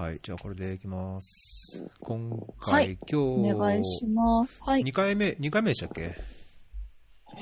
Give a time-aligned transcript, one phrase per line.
[0.00, 1.84] はい、じゃあこれでいきます。
[2.00, 4.58] 今は回、い今日、お願いします。
[4.62, 4.80] はい。
[4.80, 6.14] 2回目、2回目でしたっけ？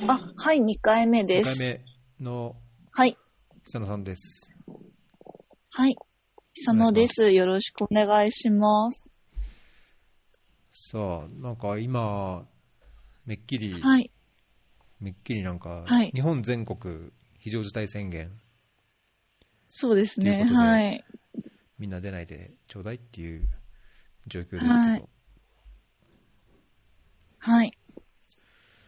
[0.09, 1.57] あ、はい、2回目 ?2 です。
[1.57, 1.81] 回
[2.19, 2.57] 目の
[2.91, 3.17] はい。
[3.65, 4.53] 久野さんです。
[5.71, 5.95] はい。
[6.53, 7.31] 久野です。
[7.31, 9.13] よろしくお願いします。
[10.73, 12.45] さあ、なんか今、
[13.25, 14.11] めっきり、はい。
[14.99, 18.33] めっきりなんか、はい日本全国非常事態宣言、
[19.69, 20.43] そうですね。
[20.43, 21.05] はい。
[21.79, 23.47] みんな出ないでちょうだいっていう
[24.27, 25.05] 状況ですけど、はい
[27.41, 27.73] はい。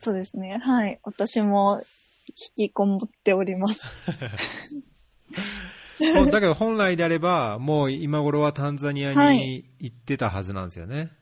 [0.01, 0.59] そうですね。
[0.59, 0.99] はい。
[1.03, 1.83] 私も
[2.57, 3.87] 引きこもっております。
[6.17, 11.13] もうだけど本来であれば、もう今頃はタンザニアはに行ってたはずなんですよね。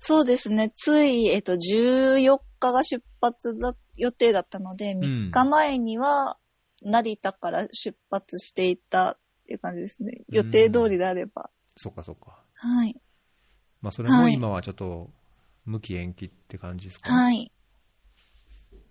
[0.00, 0.70] そうですね。
[0.74, 6.36] つい、えっと、14日が出発だ、予定だったので、ん3日前には、
[6.82, 10.22] 成田から出発していたっていう感じですね。
[10.28, 11.50] 予定通りであれば。
[11.76, 12.42] そっかそっか。
[12.54, 12.96] はい。
[13.80, 15.10] まあそれもはい今はちょっと、
[15.64, 17.52] 無期延期って感じですか、はい。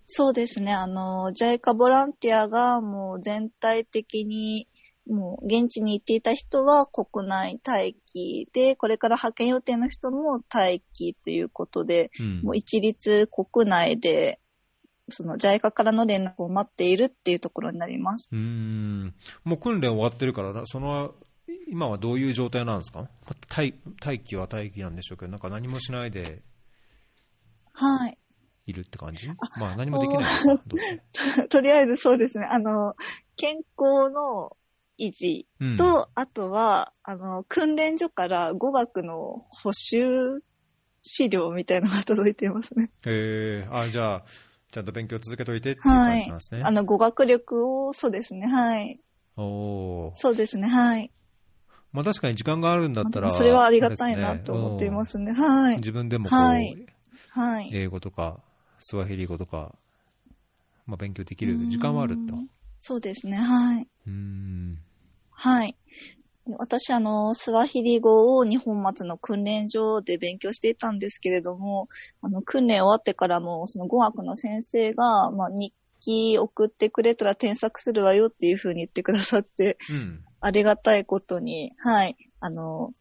[0.06, 0.72] そうですね。
[0.72, 4.68] あの、JICA ボランティアがもう全体的に、
[5.06, 14.40] もう現地に行っていた人は国内待機で、これから派遣予定の人も待機ということで、うんもう一律国内で、
[15.08, 18.28] その JICA からの連絡を待っているっていうところになります。
[18.32, 19.14] うーん。
[19.44, 21.14] もう訓練終わってるからな、その、
[21.68, 23.08] 今はどういう状態なんですか？
[23.48, 26.42] 待待機は待機なんでしょうけど、なんか何もしないで
[27.72, 28.18] はい。
[28.66, 29.28] いるって感じ？
[29.58, 30.24] まあ何もできない
[31.48, 32.46] とりあえずそうですね。
[32.50, 32.94] あの、
[33.36, 34.56] 健康の
[34.98, 40.40] 維持うんと、あとは、あの、訓練所から語学の補習
[41.02, 42.90] 資料みたいなのが届いていますね。
[43.04, 44.24] えー、あ、じゃあ、
[44.76, 46.60] ちゃんと勉強続けといてっていう感はいじなんですね。。
[46.62, 48.46] あの、語学力を、そうですね。
[48.46, 49.00] はい。
[49.38, 50.68] おーそうですね。
[50.68, 51.10] はい。
[51.92, 55.32] まあ確かに時間があるんだったら、それはありがたいなと思っていますね。
[55.32, 55.76] はい。
[55.78, 56.76] 自分でもこう、はい
[57.30, 57.70] はい。
[57.72, 58.38] 英語とか、
[58.80, 59.74] スワヒリ語とか、
[60.84, 62.36] まあ勉強できる時間はあると。
[62.36, 62.48] うん
[62.78, 63.38] そうですね。
[63.38, 63.88] はい。
[64.06, 64.78] うーん。
[65.30, 65.74] はい。
[66.58, 71.88] 私、あの、スワヒリ語を日本松の訓練所で勉強していたんですけれども、
[72.22, 80.24] あの、訓練終わってからも、その語学の先生が、まあ、日記送ってくれたら添削するわよっていうふうに言ってくださって、うん。
[80.40, 82.92] ありがたいことに、はい、あの、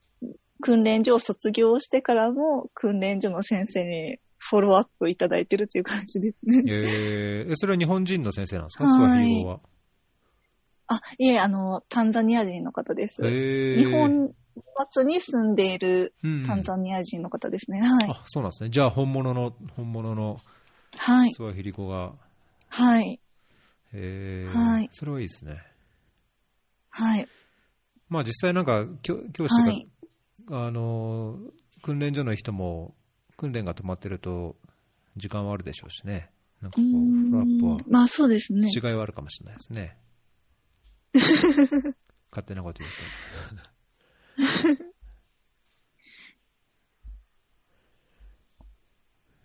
[0.61, 6.63] 訓練所を卒業してからも、訓練所の先生にフォローアップいただいてるという感じですね。
[6.67, 9.59] えー、えそれは日本人の先生なんですか、はいスワヒリ語は。
[10.87, 13.21] あ、いえ、あの、タンザニア人の方です。
[13.25, 14.33] えー、日本
[14.77, 17.81] 松に住んでいるうんタンザニア人の方ですね。
[17.81, 18.09] はい。
[18.09, 18.69] あ、そうなんですね。
[18.69, 20.37] じゃあ本物の、本物の
[20.97, 21.33] はい。
[21.33, 22.13] スワヒリ語が、
[22.69, 23.19] はい。
[23.93, 25.61] えー、はいそれはいいですね。
[26.89, 27.27] はい。
[28.09, 29.87] まあ実際なんか、教教師とか、はい
[30.51, 31.39] あの、
[31.81, 32.93] 訓練所の人も、
[33.37, 34.55] 訓練が止まってると、
[35.17, 36.29] 時間はあるでしょうしね。
[36.61, 38.69] なんかこう、フラップはまあそうですね。
[38.73, 39.97] 違いはあるかもしれないですね。
[42.31, 44.85] 勝手なこと言うと。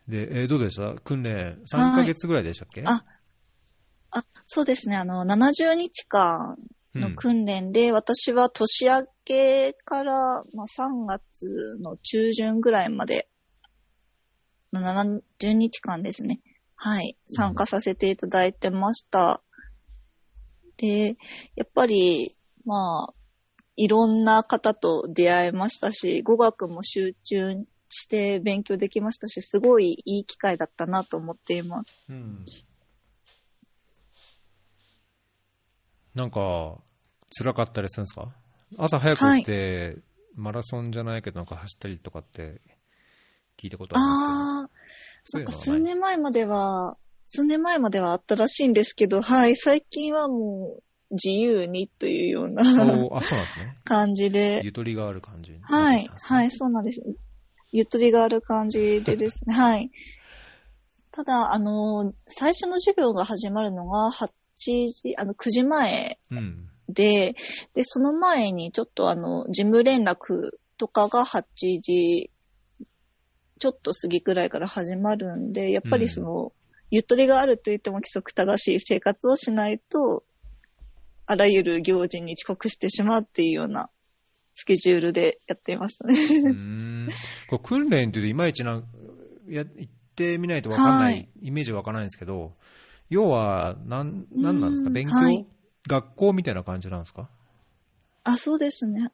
[0.09, 0.95] で、えーどうでした？
[1.03, 3.05] 訓練、3ヶ月ぐらいでしたっけ、あ
[4.11, 4.97] あ、そうですね。
[4.97, 6.57] あの、70日間
[6.95, 13.29] の訓練で、私は年明けから、まあ、3月の中旬ぐらいまで
[14.73, 16.41] の70日間ですね。
[16.75, 17.17] はい。
[17.29, 19.43] 参加させていただいてました。
[20.81, 21.19] で、
[21.57, 23.15] やっぱり、まあ、
[23.77, 27.55] いろんな方と出会えましたし、語学も集中
[27.91, 31.93] して勉強できましたし、すごいいい機会だったなと思っています。
[32.09, 32.47] うん。
[36.15, 36.79] なんか、
[37.39, 38.35] 辛かったりするんですか？
[38.79, 39.99] 朝早く起きて、
[40.35, 42.61] マラソンじゃないけどなんか走ったりとかって
[43.59, 45.39] 聞いたことありますけど。
[45.39, 46.97] ああ、なんか数年前までは、
[47.33, 52.65] 数年前まではあったらしいんですけど、はい、最近はもう自由にというような。
[53.85, 57.01] 感じで、ゆとりがある感じになってはいはい、そうなんです。
[57.71, 59.93] ゆとりがある感じでですね、 はい。
[61.13, 66.69] ただ、あの、最初の授業が始まるのが8時、あの、9時前うん。
[66.89, 67.37] で、
[67.75, 71.45] で、その前にちょっとあの、事務連絡とかが8
[71.81, 72.33] 時、
[73.61, 76.53] ちょっと過ぎくらいから始まるんで、やっぱりその、
[76.91, 80.25] ゆとりがあると言っても規則正しい生活をしないと、
[81.27, 83.89] あらゆる行事に遅刻してしまうっていうような
[84.55, 86.15] スケジュールでやっていましたね。
[86.15, 87.09] うーん。
[87.49, 88.85] こう訓練っていうといまいちなん
[89.49, 91.29] や、行ってみないとわかんない、はい。
[91.43, 92.53] イメージわからないんですけど、
[93.09, 94.91] 要は、なん、なんなんですか？
[94.91, 95.47] 勉強、はい
[95.89, 97.31] 学校みたいな感じなんですか？
[98.23, 99.11] あ、そうですね。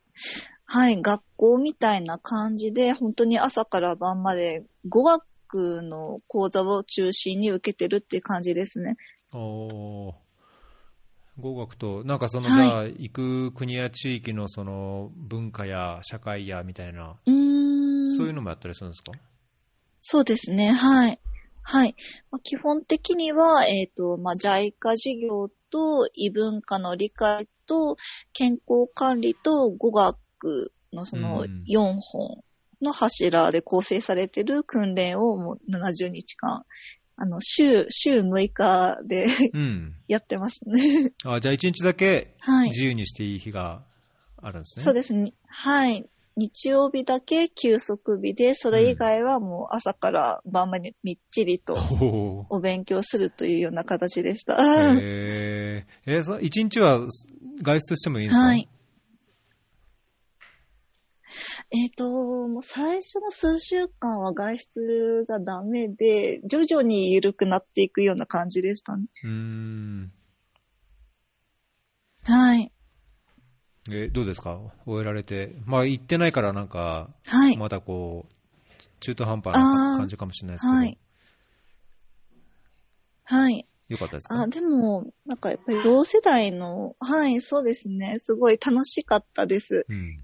[0.64, 5.22] はい、学校みたいな感じで、本当に朝から晩まで語学
[5.82, 8.97] の講座を中心に受けてるっていう感じですね。
[9.32, 10.14] お
[11.38, 19.12] 語学と、なんかその、はい、じゃあ、行く国や地域のその文化や社会やみたいな、うんそういうのもやったりするんですか？
[20.00, 21.19] そうですね、はい。
[21.62, 21.97] はい。
[22.31, 27.97] まあ、基本的には、えっ、ー、と、まあ、JICA 事業と異文化の理解と
[28.32, 32.43] 健康管理と語学のその4本
[32.82, 36.64] の柱で構成されてる訓練をもう70日間、
[37.17, 39.26] あの、週、週6日で
[40.08, 41.12] やってましたね。
[41.25, 42.37] あ、じゃあ1日だけ
[42.69, 43.82] 自由にしていい日が
[44.43, 44.81] あるんですね。
[44.81, 45.32] はい、そうですね。
[45.49, 46.05] はい。
[46.38, 51.79] 日曜日だけ休息日で、それ以外はもう朝から晩までみっちりと
[52.50, 54.55] お勉強するというような形でした。
[55.00, 57.06] へえー、一日は
[57.62, 58.46] 外出してもいいんですか？
[58.49, 58.69] はい。
[61.70, 69.06] えっ、ー、と、もう最初の数週間は外出がダメで、徐々に緩くなっていくような感じでしたね。
[69.25, 70.12] うん。
[72.23, 72.73] はい。
[73.90, 74.61] えどうですか？
[74.84, 75.56] 終えられて。
[75.64, 78.32] まあ、行ってないからなんか、はい、まだこう、
[79.00, 80.72] 中途半端な感じかもしれないですけど。
[80.75, 80.99] はい。
[83.25, 83.67] はい。
[83.88, 84.43] よかったですか？
[84.43, 88.17] あ、でも、なんかやっぱり同世代の、はい、そうですね。
[88.19, 89.87] すごい楽しかったです。
[89.88, 90.20] うん、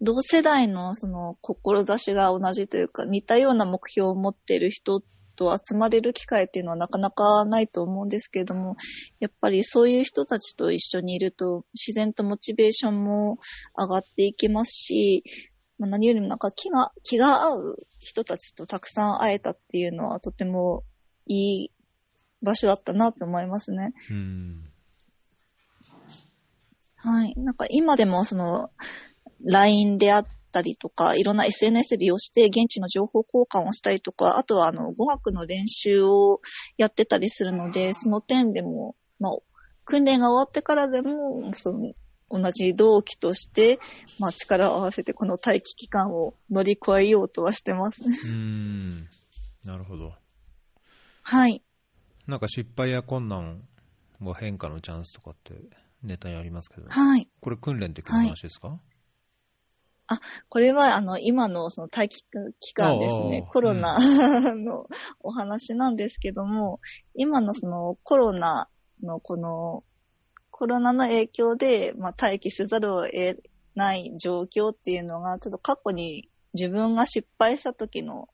[0.00, 5.02] 同世代のその志が同じというか、似たような目標を持っている人
[5.36, 8.76] と集まれる機会っていうのはなかなかないと思うんですけれども、
[9.20, 13.38] やっぱりそういう人たちと一緒にいると自然とモチベーションも
[13.76, 15.24] 上がっていきますし、
[15.78, 20.84] まあ、何よりもなんか気が、気が合う人たちとたくさん会えたっていうのはとても
[21.26, 21.70] いい
[22.42, 23.92] 場所だったなと思いますね。
[26.96, 27.34] はい。
[27.36, 28.70] なんか今でもその、
[29.44, 36.42] LINE であっったりとか、いろんな SNS 利用して現地の情報交換をしたりとか、あとはあの語学の練習を
[36.76, 39.32] やってたりするので、その点でも、まあ、
[39.86, 41.92] 訓練が終わってからでも、その
[42.30, 43.80] 同じ同期として、
[44.18, 48.14] まあ、力を合わせてこの待機期間を乗り越えようとはしてますね。
[48.32, 49.08] うん。
[49.64, 50.12] なるほど。
[51.22, 51.62] はい。
[52.26, 53.62] なんか失敗や困難
[54.18, 55.54] も変化のチャンスとかって
[56.02, 57.28] ネタにありますけど、はい。
[57.40, 58.91] これ訓練って話ですか、はい
[60.14, 62.24] あ、これは、あの、今のその待機
[62.60, 63.46] 期間ですね。
[63.50, 63.98] コロナ
[64.54, 64.86] の
[65.20, 66.80] お話なんですけども、
[67.14, 68.68] 今のそのコロナ
[69.02, 69.84] のこの、
[70.50, 73.42] コロナの影響で、まあ、待機せざるを得
[73.74, 78.28] ない状況っていうのが、ちょっと過去に自分が失敗した時の、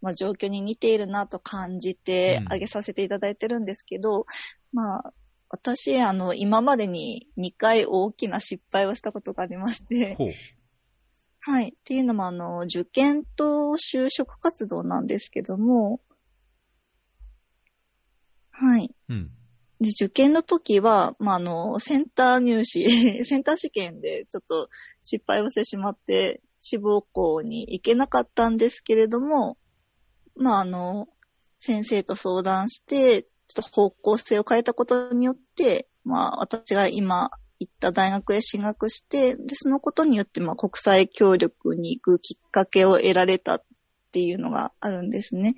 [0.00, 4.24] まあ、状況に似ているなと感じて挙げさせていただいてるんですけど、うん、
[4.72, 5.12] まあ、
[5.52, 10.16] 私、あの、今までに2回大きな失敗をしたことがありまして、
[11.44, 11.70] はい。
[11.70, 16.00] っていうのも、あの、受験と就職活動なんですけども、
[18.52, 18.94] はい。
[19.08, 19.26] うん。
[19.80, 22.84] で、受験の時は、まあ、あの、センター入試、
[23.26, 24.68] センター試験でちょっと
[25.02, 29.58] 失敗をしてしまって、志望校に行けなかったんですけれども、
[30.36, 31.08] まあ、あの、
[31.58, 37.32] 先生と相談して、ちょっと方向性を変えたことによって、まあ、私が今
[37.66, 43.62] 行った大学へ進学して、で、そのことによって、まあ、国際協力に行くきっかけを得られたっ
[44.12, 45.54] ていうのがあるんですね。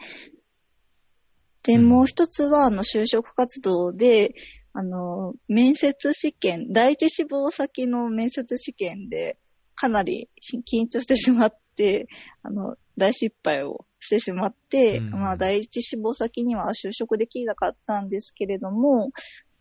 [1.62, 4.34] で、もう一つは、あの、就職活動で、
[4.74, 9.38] あの、面接試験、第一志望先の面接試験で、
[9.74, 10.28] かなり
[10.70, 12.06] 緊張してしまって、
[12.42, 19.10] あの、大失敗をしてしまって、うん、まあ、第一志望先には就職できなかったんですけれども、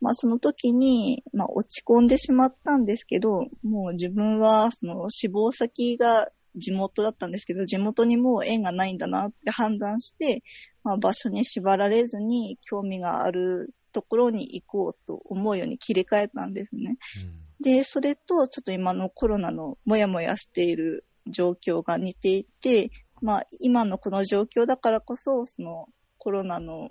[0.04, 10.44] まあその時に、まあ落ち込んでしまったんですけど、もう自分はその志望先が地元だったんですけど、地元にもう縁がないんだなって判断して、
[10.84, 16.98] まあ場所に縛られずに興味があるところに行こうと思うように切り替えたんですね。
[17.60, 22.92] うん、で、それとちょっと今のコロナのもやもやしている状況が似ていて、
[23.22, 26.90] まあ今のこの状況だからこそ、そのコロナの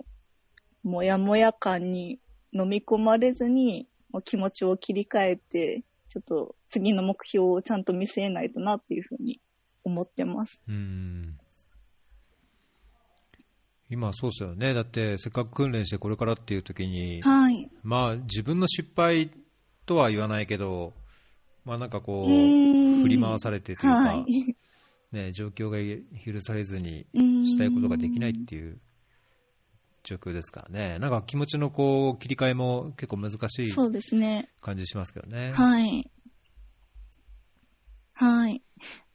[0.81, 2.17] もやもや感に
[2.53, 3.87] 飲み込まれずに、
[4.25, 9.39] 気持ちを切り替えて、ちょっと次の目標をちゃんと見据えないとなっていうふうに
[9.83, 10.61] 思ってます。
[10.67, 11.37] うん。
[13.89, 14.73] 今そうですよね。
[14.73, 19.31] だってせっかく訓練してこれからっていう時に、はい、まあ自分の失敗
[19.85, 20.93] とは言わないけど、
[21.65, 24.55] まあなんかこう、振り回されてというか、はい、
[25.11, 25.77] ね、状況が
[26.25, 28.79] 許されずにしたいことができないっていう
[30.03, 30.99] 状況ですからね。
[30.99, 34.49] なんか気持ちのこう、切り替えも結構難しいそうですね。
[34.61, 35.53] 感じしますけどね。
[35.53, 36.09] はい。
[38.13, 38.61] はい。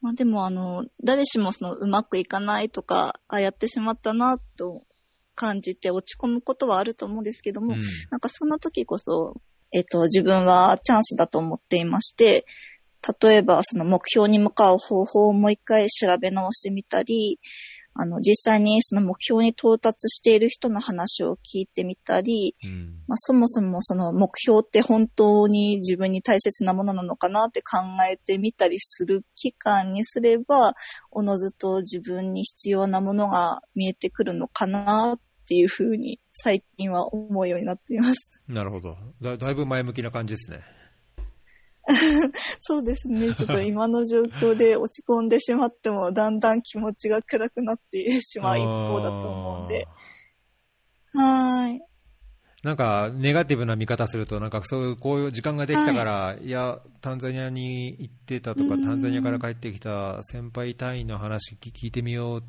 [0.01, 4.83] まあでもあの、誰しもそのうまくいかないとか、あ、やってしまったなと
[5.35, 7.79] 感じて落ち込むことはあると思うんですけども、うん
[8.09, 9.35] なんかそんな時こそ、
[9.71, 12.45] えっと、自分はチャンスだと思っていまして、
[13.21, 17.39] 例えばその目標に向かう方法をもう一回調べ直してみたり、
[18.01, 27.79] あの、実際にその目標に到達している人の話を聞いてみたり、うんまあ、そもそもその目標って本当に自分に大切なものなのかなって考
[28.09, 30.75] えてみたりする期間にすれば、
[31.11, 38.41] おのずと自分に必要なものが見えてくるのかなっていうふうに最近は思うようになっています。
[38.47, 39.35] なるほどだ。
[39.35, 40.78] だいぶ前向きな感じですね。
[42.61, 43.33] そうですね。
[43.33, 49.87] ちょっと今の状況で落ち込んでしまっても、だんだん気持ちが暗くなってしまう一方だと思うんで。
[51.13, 51.81] はーい。
[52.61, 62.43] なんか、ネガティブな見方すると、なんかそういう、こういう時間ができたから、い、や、タンザニアに行ってたとか、うんタンザニアから帰ってきた先輩隊員の話聞聞いてみようっ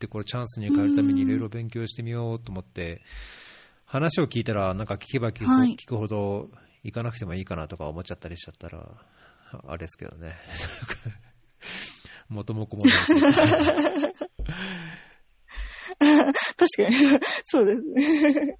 [0.00, 3.02] て、これチャンスに変えるためにいろいろ勉強してみようと思って、
[3.84, 5.44] 話を聞いたら、なんか聞けば聞
[5.86, 6.50] くほど、
[6.82, 8.88] 行かなくてもいいかなとか思っちゃったりしちゃったら、
[9.66, 10.34] あれですけどね。
[12.28, 12.92] 元も子もない。
[16.02, 16.94] 確かに。
[17.44, 18.58] そうですね。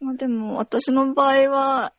[0.00, 1.92] まあでも、私の場合は、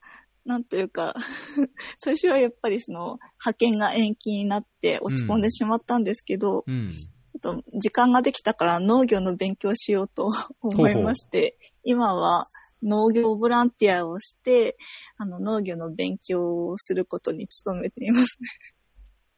[0.46, 1.16] なんというか、
[2.00, 6.90] 最初はやっぱりその、派遣が延期になって落ち込んでしまったんですけど、うん。
[6.90, 10.30] ちょっと時間ができたから農業の勉強しようと
[10.62, 12.48] 思いまして、今は
[12.86, 14.78] 農業ボランティアをして、
[15.18, 18.38] あの農業の勉強をすることに努めています。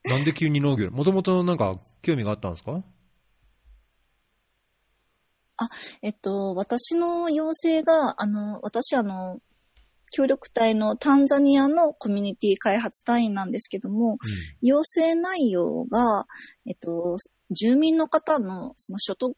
[0.05, 0.91] なんで急に農業？
[0.91, 2.83] もともとなんか興味があったんですか？
[6.03, 9.39] えっと、私の要請が、あの、私あの、
[10.11, 14.19] 協力隊のタンザニアのコミュニティ開発隊員なんですけども、
[14.61, 16.27] 要請内容が、
[16.67, 17.17] えっと、
[17.51, 19.35] 住民の方のその所得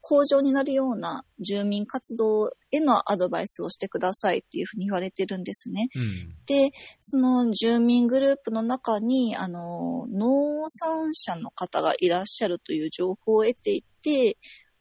[0.00, 5.88] 向上になるような住民活動へのアドバイスをしてくださいっていうふうに言われてるんですね。
[5.94, 6.02] うん。
[6.02, 6.34] うん。
[6.46, 14.36] で、その住民グループの中に、あの、農産者の方がいらっしゃるという情報を得ていて、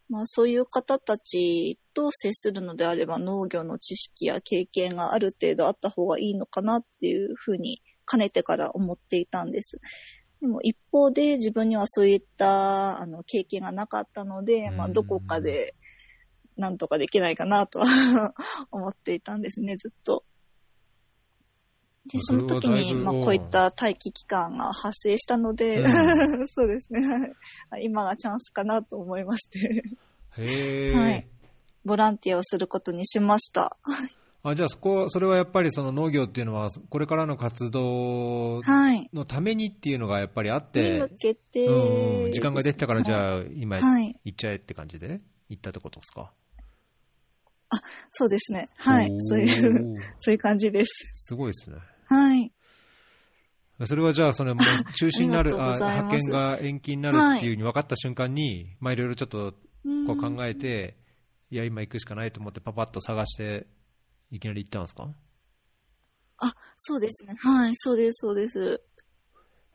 [0.10, 9.80] まあそういう方たちと接するのであれば農業の知識や経験がある程度あった方がいいのかなっていうふうにかねてから思っていたんです。
[10.44, 15.74] でも一方で自分にはそういったあの経験がなかったので、まあどこかで
[16.58, 18.34] なんとかできないかなとは
[18.70, 20.26] 思っていたんですね、ずっと。
[22.12, 25.88] で、その時に、まあ、こういった待機期間が発生したので、うん。
[26.50, 27.00] そうですね。
[27.70, 27.86] はい。
[27.86, 29.82] 今がチャンスかなと思いまして、
[30.40, 31.28] へえ、はい。
[31.86, 33.78] ボランティアをすることにしました。
[34.46, 39.10] あじゃあそこ、それはやっぱりその農業っていうのは、これからの活動はい。
[39.14, 44.20] のためにっていうのがやっぱりあっにて向、けて、うん、時間ができたから、じあ、ゃあ今はい。
[44.26, 45.22] 行っちゃえって感じで？
[45.50, 46.32] 行ったってことですか？
[48.12, 48.70] そうですね。
[48.78, 49.10] はい。
[49.22, 50.92] そういう、 そういう感じです。
[51.16, 51.78] すごいですね。
[52.08, 52.52] はい。
[53.86, 59.54] それはじゃあ、それもう 中止になる、あ派遣が延期になるっていうふうに分かった瞬間に、まあいろいろちょっと
[60.06, 60.98] こう考えて、
[61.50, 63.66] いや、今行くしかないと思って、パパッと探して、
[64.34, 65.14] いきなり行ったんですか？
[66.40, 67.36] あ、そうですね。
[67.40, 67.74] はい。
[67.76, 68.82] そうです、そうです。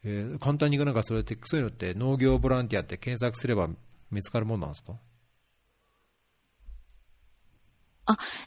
[0.03, 3.69] えー簡単になんかそれって、そういうのって農業ボランティアって検索すれば
[4.11, 4.99] 見つかるもんなんですか？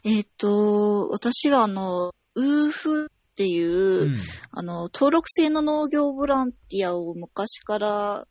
[0.04, 4.16] えっ、と、私はあの、ウーフっていう、うん。
[4.50, 8.26] あの、登録制の農業ボランティアを昔から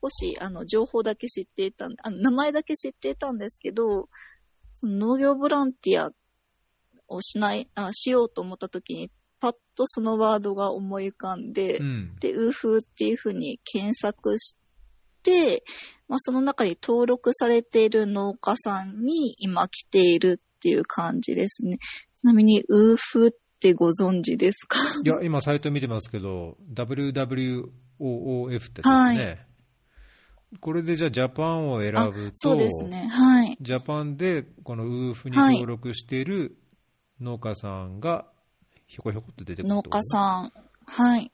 [0.00, 4.08] 少し、あの、情報だけ知っていたん、あの、名前だけ知っていたんですけど、
[4.74, 6.10] その農業ボランティア
[7.08, 12.16] をしない、あしようと思った時に、パッとそのワードが思い浮かんで、うん。
[12.20, 14.56] で、ウーフーっていうふうに検索し
[15.22, 15.62] て、
[16.08, 21.78] まあ、その中に登録されている農家さんに今来ているっていう感じですね。
[21.78, 24.78] ちなみに、ウーフーってご存知ですか？
[25.04, 28.94] いや、今サイト見てますけど、WWOOF ってですね。
[28.94, 29.38] はい
[30.60, 33.08] これでじゃあジャパンを選あぶと、そうですね。
[33.08, 33.58] はい。
[33.60, 36.56] ジャパンでこのウーフに登録している
[37.20, 38.26] 農家さんが
[38.86, 40.52] ひょこひょこっと出てくる農家さん。
[40.86, 41.32] はい。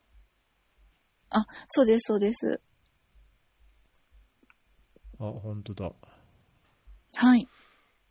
[1.30, 2.60] あ、そうです、そうです。
[5.20, 5.24] ん。
[5.24, 5.92] あ、本当だ。
[7.16, 7.48] はい。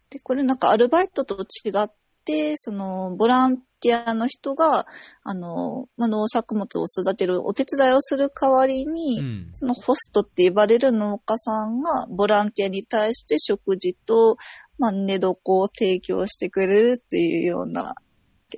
[0.10, 1.92] で、これなんかアルバイトと違っ
[2.26, 4.86] で、その、ボランティアの人が、
[5.24, 9.50] あの、まあ、農作物を育てるお手伝いをする代わりに、うん。
[9.54, 14.38] そのホストって呼ばれる農家さんがボランティアに対して食事と、
[14.82, 17.94] まあ、寝床を提供してくれるっていうような、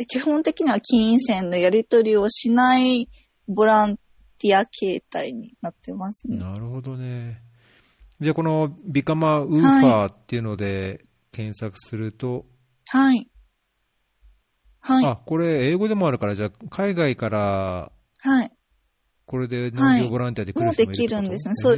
[0.07, 3.09] 基本的には金銭のやり取りをしない
[3.49, 3.97] ボラン
[4.39, 6.37] ティア形態になってますね。
[6.37, 7.41] なるほどね。
[8.21, 11.03] じゃあ、このビカマウーファーっていうので
[11.33, 12.45] 検索すると、
[12.87, 13.29] はい。
[14.79, 15.05] はい。
[15.05, 18.51] あ、これ英語でもあるから、じゃあ、海外からはい。
[19.25, 21.15] これで農業ボランティアで来る人もいるってこと？
[21.15, 21.77] もうできるんですねそう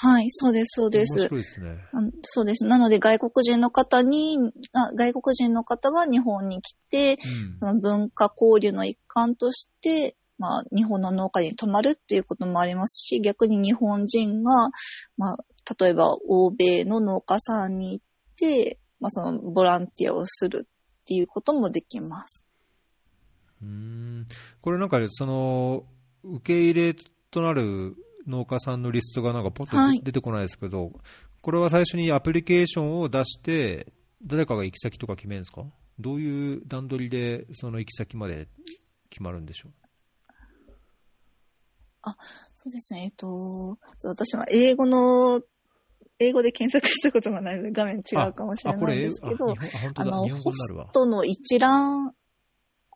[0.00, 0.26] はい。
[0.30, 1.18] そうです、そうで面す。
[1.24, 1.76] 白いですね。
[2.22, 2.66] そうです。
[2.66, 4.38] なので外国人の方に、
[4.72, 14.68] あ外国人の方が日本に来て、うんその文化交流の一環として、まあ、日本の農家に泊まるっていうこともありますし、逆に日本人が、
[15.16, 15.36] まあ、
[15.80, 18.04] 例えば欧米の農家さんに行っ
[18.36, 22.44] て、まあ、そのボランティアをするっていうこともできます。
[23.62, 24.26] うーん
[24.60, 25.82] これなんか、その、
[26.22, 26.96] 受け入れ
[27.32, 27.96] となる
[28.28, 30.92] 農家さんのリストがなんかポッとはい出てこないですけど、
[31.42, 33.92] これは最初にアプリケーションを出して、
[34.24, 35.64] 誰かが行き先とか決めるんですか？
[35.98, 38.48] どういう段取りでその行き先まで
[39.10, 39.70] 決まるんでしょ
[42.54, 43.04] そうですね。
[43.04, 45.40] えっと、私は英語の、
[46.18, 49.54] 英語で検索したことがないので画面違うかもしれないですけど
[49.94, 50.92] あの、ホス。
[50.92, 52.14] トの一覧、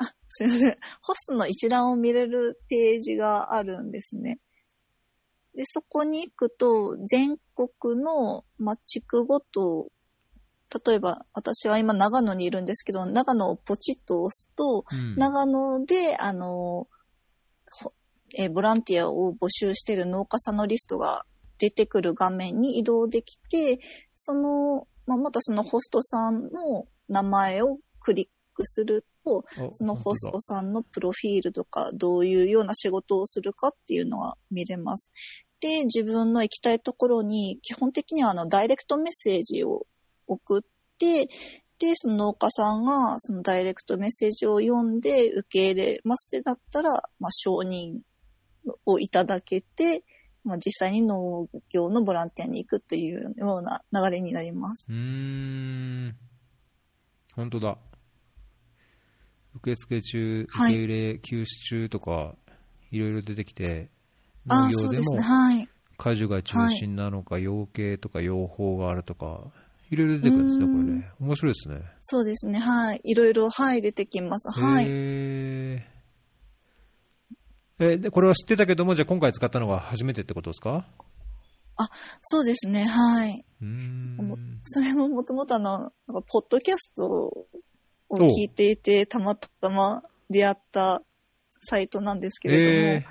[0.01, 0.77] あ、すいません。
[1.03, 4.39] ホストの一覧を見れるページがあるんですね。
[5.55, 9.89] で、そこに行くと、全国の、まあ、地区ごと、
[10.87, 15.17] 例えば、私は今長野にいるんですけど、長野をポチッと押すと、うん。
[15.17, 16.89] 長野で、あの、
[17.71, 17.93] ほ
[18.35, 21.27] えーボランティアを募集している農家さんのリストが
[21.59, 23.79] 出てくる画面に移動できて、
[24.15, 35.13] その、まあ、またそのホストさんの名前をクリックすると、あそのホス本トさんのプロフィールとか、どういうような仕事をするかっていうのは見れます。
[35.61, 39.87] で、自分の行きたいところに、基本的にはあの、ダイレクトメッセージを
[40.27, 40.63] 送っ
[40.99, 41.29] て、
[41.79, 48.01] で、その農家さんが、そのダイレクトメッセージを読んで受け入れますってなったら、まあ、承認
[48.87, 50.05] をいただけて、
[50.45, 54.87] まあ、実際に農業のボランティアに行くというような流れになります。
[54.89, 56.17] うーん。
[57.35, 57.79] 本当だ。
[59.57, 62.35] 受付中、受はいけ入れ休止中とか、
[62.91, 63.91] いろいろ出てきて、
[64.49, 65.05] ああ、農業でも。
[65.99, 69.53] 果樹が中心なのか、養鶏とか養蜂があるとか、
[69.91, 71.11] いろいろ出てくるんですね、これね。
[71.21, 71.83] 面白いですね。
[72.01, 72.59] そうですね。
[72.59, 73.01] はい。
[73.05, 74.59] いろいろ、はい、出てきます。
[74.59, 74.87] はい。
[74.89, 75.93] へー
[77.79, 80.87] え、で、これは知ってたけども、じゃあ今回使ったのが初めてってことですか？
[82.21, 82.85] そうですね。
[82.85, 83.45] はい。
[83.61, 84.61] うん。
[84.65, 87.47] それももともとあの、なんかポッドキャスト
[88.13, 91.03] を聞いていて、たまたま出会った
[91.61, 93.05] サイトなんですけれども、え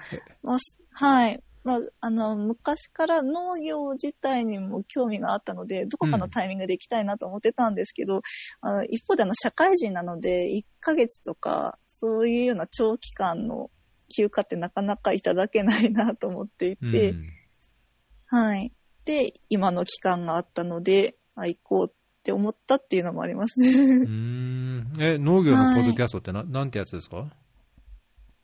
[0.43, 1.41] まあ、すはい。
[1.63, 8.21] まあ、あの、昔から農業自体にも興味があったので、どこかのタイミングで行きたいなと思ってたんですけど、
[8.61, 13.69] あの一方であの、社会人なので、1ヶ月とか、そういうような長期間の
[14.09, 17.29] 休暇ってなかなかいただけないなと思っていーて、うん
[18.25, 18.71] はい。
[19.03, 23.67] で、今の期間があったので、あ、行こうって思ったっていうのもありますね。
[23.73, 24.87] うーん。
[24.99, 27.25] え、農業のポッドキャストってな、なんてやつですか？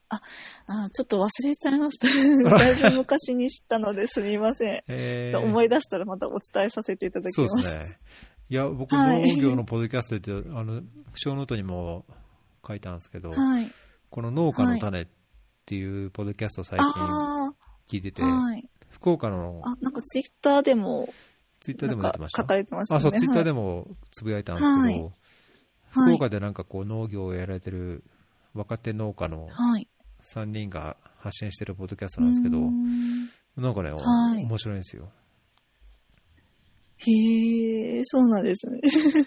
[0.10, 2.08] あ、ちょっと忘れちゃいました。
[2.58, 4.84] だいぶ昔に知ったのですみません。
[4.88, 7.70] えー思い出したらまたお伝えさせていただきそうます。
[7.70, 7.98] ですね。
[8.50, 10.82] いや、僕、はい農業のポッドキャストって、あの、
[11.14, 12.06] 小ノートにも
[12.66, 13.70] 書いたんですけど、はい。
[14.10, 15.08] この農家の種っ
[15.66, 17.54] ていうポッドキャストを最近あ
[17.90, 18.64] 聞いてて、あ、はい。
[18.90, 21.10] 福岡のあ、なんかツイッターでも、
[21.60, 22.98] ツイッターでも出てました書かれてましたね。
[23.00, 23.62] あ、そう、ツイッターでも。
[23.64, 25.14] もつぶやいたんですけど、はい
[25.90, 28.04] 福岡でなんかこう農業をやられてる
[28.54, 29.88] 若手農家のはい。
[30.22, 33.98] 3人が発信してるポッドキャストなんですけどうー、んなんかね、は
[34.40, 35.10] い面白いんですよ。
[36.98, 38.80] へえ、そうなんですね。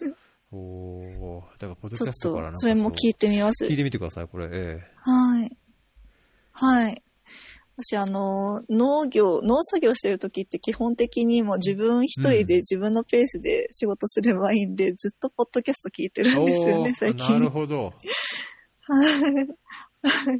[0.52, 3.64] おーだからポッドキャストからなんと、かそれも聞いてみます。
[3.64, 4.48] 聞いてみてください、これ。
[4.50, 5.56] えはい。
[6.52, 7.02] はい。
[7.82, 17.38] 私、あの、農業、農作業してる時って基本的にもう自分一人で自分のペースで仕事すればいいんで、ずっとポッドキャスト聞いてえるんですよおね、最ー近。
[17.38, 17.84] なるほど。
[17.84, 17.92] は
[20.32, 20.34] い。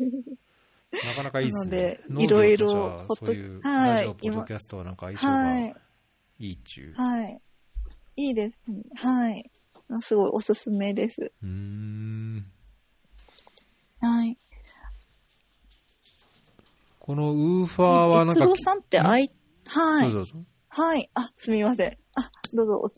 [0.92, 2.00] なかなかいいですね。
[2.08, 3.32] なのでいろいろポッド
[4.44, 5.76] キャストはなんか相性はいが
[6.38, 7.00] いいっちゅう。
[7.00, 7.40] はい。
[8.16, 8.82] いいですね。
[8.96, 9.50] はい。
[10.00, 11.32] すごいおすすめです。
[11.42, 12.44] うーん。
[14.00, 14.36] はい。
[17.10, 19.32] このウーファーはなんか逸郎、さんってあい、
[19.66, 20.12] はい。
[20.68, 21.10] はい。
[21.12, 21.98] あ、すみません。
[22.14, 22.92] あ、どうぞ。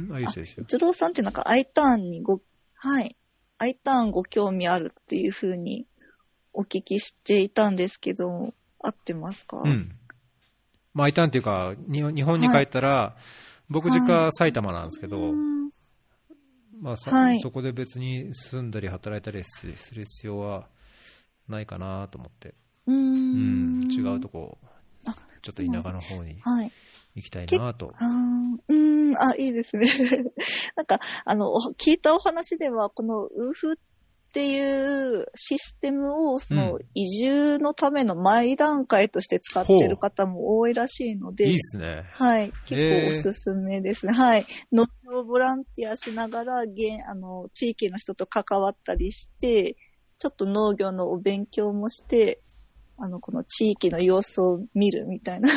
[0.00, 0.12] ん？
[0.12, 0.62] あ、いいですよ、いいですよ。
[0.68, 2.40] 一郎さんってなんか I ターンにご、
[2.76, 3.16] はい。
[3.58, 5.84] I ターンご興味あるっていうふうに
[6.52, 9.62] お聞きしていたんですけど、合ってますか？
[9.64, 9.90] うん。
[10.92, 13.16] まあ、いたんっていうか、に日本に帰ったら、
[13.68, 15.68] 僕実家埼玉なんですけど、うん
[16.80, 20.68] まあさはいそこで別に住んだり働いたりすする必要は
[21.48, 22.54] ないかなと思って、
[22.86, 23.90] うーうんん。
[23.90, 24.58] 違うとこ、
[25.06, 26.72] あちょっと田舎の方にはい。
[27.14, 27.86] 行きたいなと。
[28.68, 29.88] うーん、あ、いいですね。
[30.76, 33.76] なんか、あの、お聞いたお話では、このウーフっ
[34.32, 42.02] ていうシステムを、そのうん、移住のための前段階として使っている方も多いらしいので、いいっすね。
[42.14, 42.50] はい。
[42.66, 44.12] 結構おすすめですね。
[44.12, 44.46] はい。
[44.72, 49.76] 農業ボランティアしながら、現あの、地域の人と関わったりして、
[50.18, 52.40] ちょっと農業のお勉強もして、
[52.96, 55.48] あの、この地域の様子を見るみたいな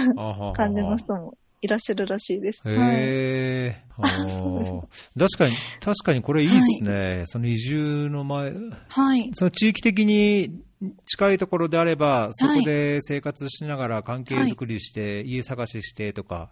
[0.54, 2.68] 感じの人もいらっしゃるらしいです。
[2.68, 2.96] はい。
[2.96, 7.24] へえ、確かに、確かにこれいいですね。
[7.28, 8.54] その移住の前、
[8.88, 9.30] はい。
[9.34, 10.62] その地域的に
[11.06, 16.52] 近いところであれば、そこで生活しながら関係づくりして、家探ししてとか、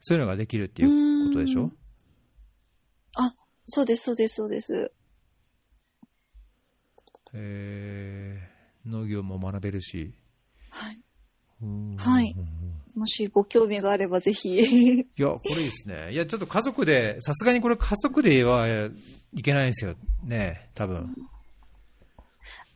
[0.00, 1.62] そういうのができるっていうことでしょ？
[1.62, 1.72] うん
[3.16, 3.32] あ、
[3.66, 4.92] そうです、そうです、そうです。
[7.34, 8.57] えー、
[8.88, 10.14] 農業も学べるし。
[10.70, 11.00] はい。
[11.62, 12.34] うんはい
[12.94, 14.58] もしご興味があればぜひ。
[14.58, 16.12] いや、これいいですね。
[16.12, 18.66] いや、ちょっと家族で、さすがにこれ家族では
[19.32, 19.94] いけないんですよ。
[20.24, 21.14] ね多分。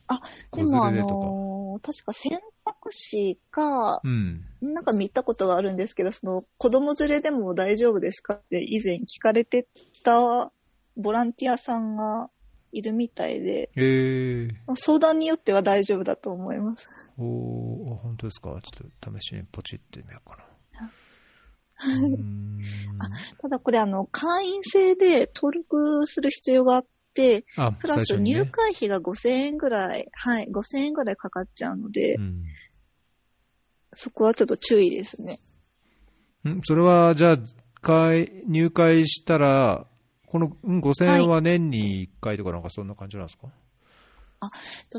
[0.06, 0.20] あ、
[0.54, 0.90] で子もあ。
[0.92, 4.44] のー確か選択肢か、うん。
[4.60, 9.66] なんか見たことがあるんですけど、その子供連れでも大丈夫ですかって以前聞かれて
[10.04, 10.52] た
[10.96, 12.28] ボランティアさんが
[12.72, 17.12] いるみたいで、えー、相談によっては大丈夫だと思います。
[17.18, 18.48] おー、あ本当ですか？
[18.62, 20.44] ちょっと試しにポチってみようかな。
[21.84, 22.60] うーん。
[23.40, 32.42] ただこれあの、会員制で登録する必要があって、あ、プラス入会費が5000円ぐらい、はい、5000円ぐらいかかっちゃうので、うん。
[33.92, 35.36] そこはちょっと注意ですね。
[36.48, 36.60] ん？
[36.62, 37.36] それは、じゃあ、
[37.82, 39.86] 会入会したら、
[40.32, 43.48] このうん5000円は年に1回とかなんかそんな感じなんですか、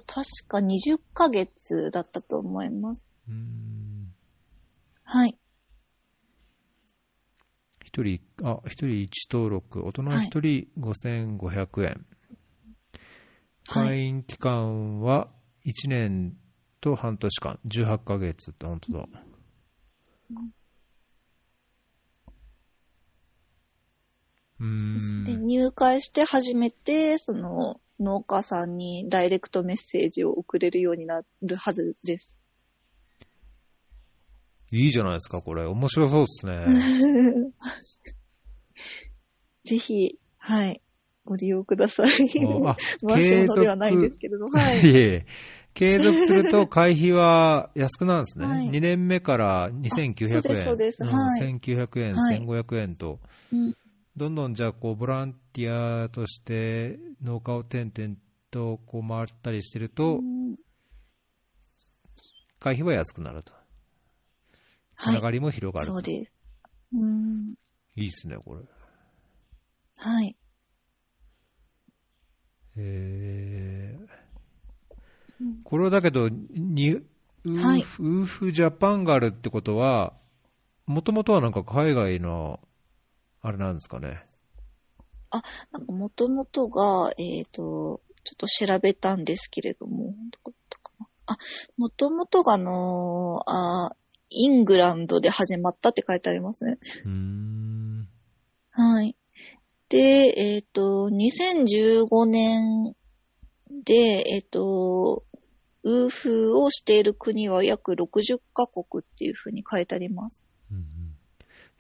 [0.06, 3.04] 確か20ヶ月だったと思います。
[3.28, 4.13] うーん
[5.04, 5.36] はい。
[7.84, 11.89] 一人、あ、一人1登録、大人1人5500円。
[11.89, 12.06] はい
[13.65, 15.30] 会員期間は
[15.65, 16.38] 1年
[16.80, 19.00] と半年間、18ヶ月って本当だ。
[19.00, 20.62] うー
[25.26, 25.45] でん。
[25.45, 32.38] 入会して初めて、その農家さんにダイレクトメッセージを送れるようになるはずです。
[34.71, 35.65] いいじゃないですか、これ。
[35.65, 36.65] 面白そうですね。
[39.65, 40.82] ぜひ、はい、
[41.26, 42.08] ご利用ください。
[42.65, 42.76] あ、
[43.08, 44.95] 回 し物ではないんですけれど、はい い。
[44.95, 45.26] え
[45.73, 48.45] 継続すると会費は安くなるんですね。
[48.45, 50.38] はい2年目から2900円。
[50.38, 53.19] あそうですそうですんはい1900円、はい1500円と、
[53.52, 53.76] うん
[54.15, 58.15] どんどんじゃあこうボランティアとして農家を転々
[58.52, 60.56] とこう回ったりしてると、うん
[62.60, 63.52] 会費は安くなると。
[64.97, 65.91] つながりも広がると。
[65.91, 66.32] そうです。
[66.93, 67.56] うん。
[67.97, 68.62] いいですね、これ。
[69.97, 70.38] はい。
[72.78, 74.08] えー
[75.41, 80.13] うんこれはだけど、にウーフ、はいウーフジャパンがあるってことは、
[80.86, 82.62] もともとはなんか海外の、
[83.45, 84.17] あれなんですかね？
[85.71, 91.08] なんか元々が、えっ、と、ちょっと調べたんですけれども、どこだかな？
[91.25, 91.38] あ、
[91.77, 93.95] 元々があのーあ、
[94.29, 96.77] イングランドで始まったって書いてありますね。
[97.06, 98.08] うーん。
[98.71, 99.15] はい。
[99.89, 99.97] で、
[100.38, 102.95] えっ、と、2015年
[103.84, 105.25] で、えっ、と、
[105.84, 110.45] ウーフをしている国は約60カ国っていうふうに書いてあります。
[110.71, 110.84] うんうん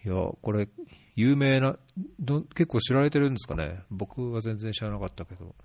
[0.05, 0.67] いや、これ、
[1.15, 1.77] 有名な
[2.19, 3.83] ど、結構知られてるんですかね。
[3.91, 5.55] 僕は全然知らなかったけど。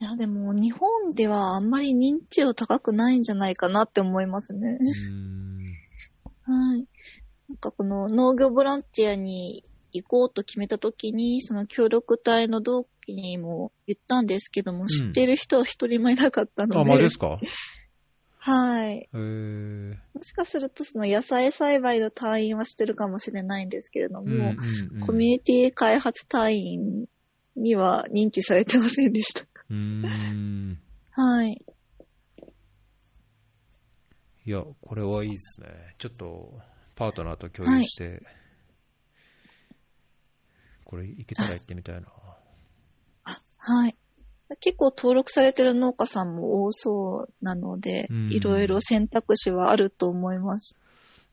[0.00, 4.78] いや、でも日本ではあんまり認知度高くないんじゃないかなって思いますね。
[6.44, 6.86] はい。
[7.48, 16.80] なんかこの農業ボランティアに行こうと決めた時に、その協力隊の同期にも言ったんですけども、知っている人は一人もいなかったので。
[16.80, 17.38] あ、マジですか？
[18.38, 19.08] はい。
[19.12, 19.96] えー。
[20.14, 27.06] もしかするとその野菜栽培の隊員はしてるかもしれないんですけれども、うんうんうんコミュニティ開発隊員
[27.56, 29.42] には認知されてませんでした。
[29.42, 30.78] うーん。
[31.10, 31.64] はい。
[34.46, 35.94] いや、これはいいですね。
[35.98, 36.58] ちょっと、
[36.94, 38.22] パートナーと共有して、
[40.84, 42.08] これ行けたら行ってみたいな。
[43.58, 43.98] はい。
[44.56, 50.78] 結構登録されてる農家さんも多そうなので、うんいろいろ選択肢はあると思います。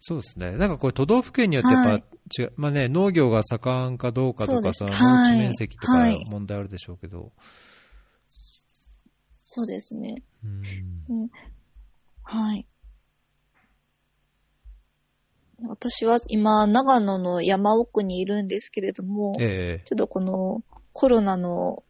[0.01, 0.57] そうですね。
[0.57, 2.03] なんかこれ都道府県によってやっぱはい
[2.39, 7.31] 違う、まあね、農業が盛んかどうかとかさ、農はい地面積とかはい問題あるでしょうけど。
[8.27, 10.21] そうですね。
[10.43, 11.29] うん
[12.23, 12.65] はい。
[15.67, 21.83] 私は今、長野の山奥にいるんですけれども、えちょっとこのコロナの、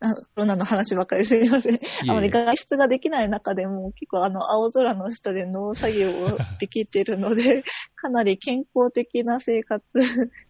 [0.00, 1.74] あコロナの話ばっかりですみません。
[1.74, 1.78] え
[2.08, 7.64] あまり外出ができない中でも結構あの青空の下で農作業をできてるので、
[7.96, 9.82] かなり健康的な生活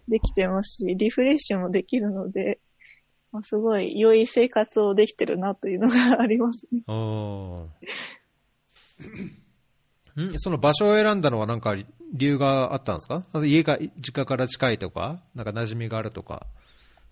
[0.09, 2.59] できてますし、リフレッシュもできるので、
[3.31, 6.83] まあ、すごい良い生活をできてるなというのがありますね。
[10.21, 10.39] ん？
[10.39, 11.87] その場所を選んだのは何か理
[12.19, 13.25] 由があったんですか？
[13.45, 16.47] 家が実家から近いとか、なんか馴染みがあるとか。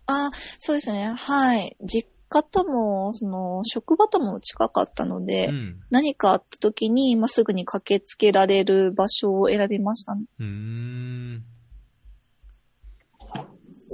[0.07, 1.15] あ、そうですね。
[1.17, 1.77] はい。
[1.83, 5.81] 実家とも、その、職場とも近かったので、うん。
[5.91, 10.25] 何かあった時に、まあ、すぐに駆けつけられる場所を選びましたね。
[10.39, 11.45] うーん。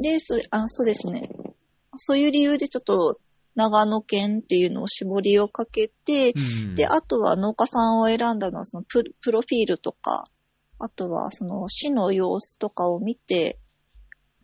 [0.02, 1.28] で、そあそうですね。
[1.96, 3.20] そういう理由でちょっと
[3.54, 10.24] 長野県っていうのを絞りをかけて、うんで、あとは農家さんを選んだのはそのププロフィールとか、
[10.78, 13.58] あとはその市の様子とかを見て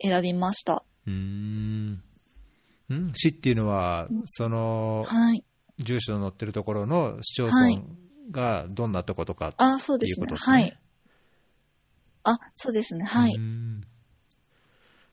[0.03, 0.85] 選びました。
[1.07, 2.03] うーん。
[2.95, 5.45] ん市っていうのは、その、はい。
[5.79, 7.87] 住所の載ってるところの市町はい村
[8.31, 9.71] がどんなとことかっていう。
[9.79, 10.37] ことですね。
[10.41, 10.79] はい。
[12.25, 13.05] あ、そうですね。
[13.05, 13.35] はい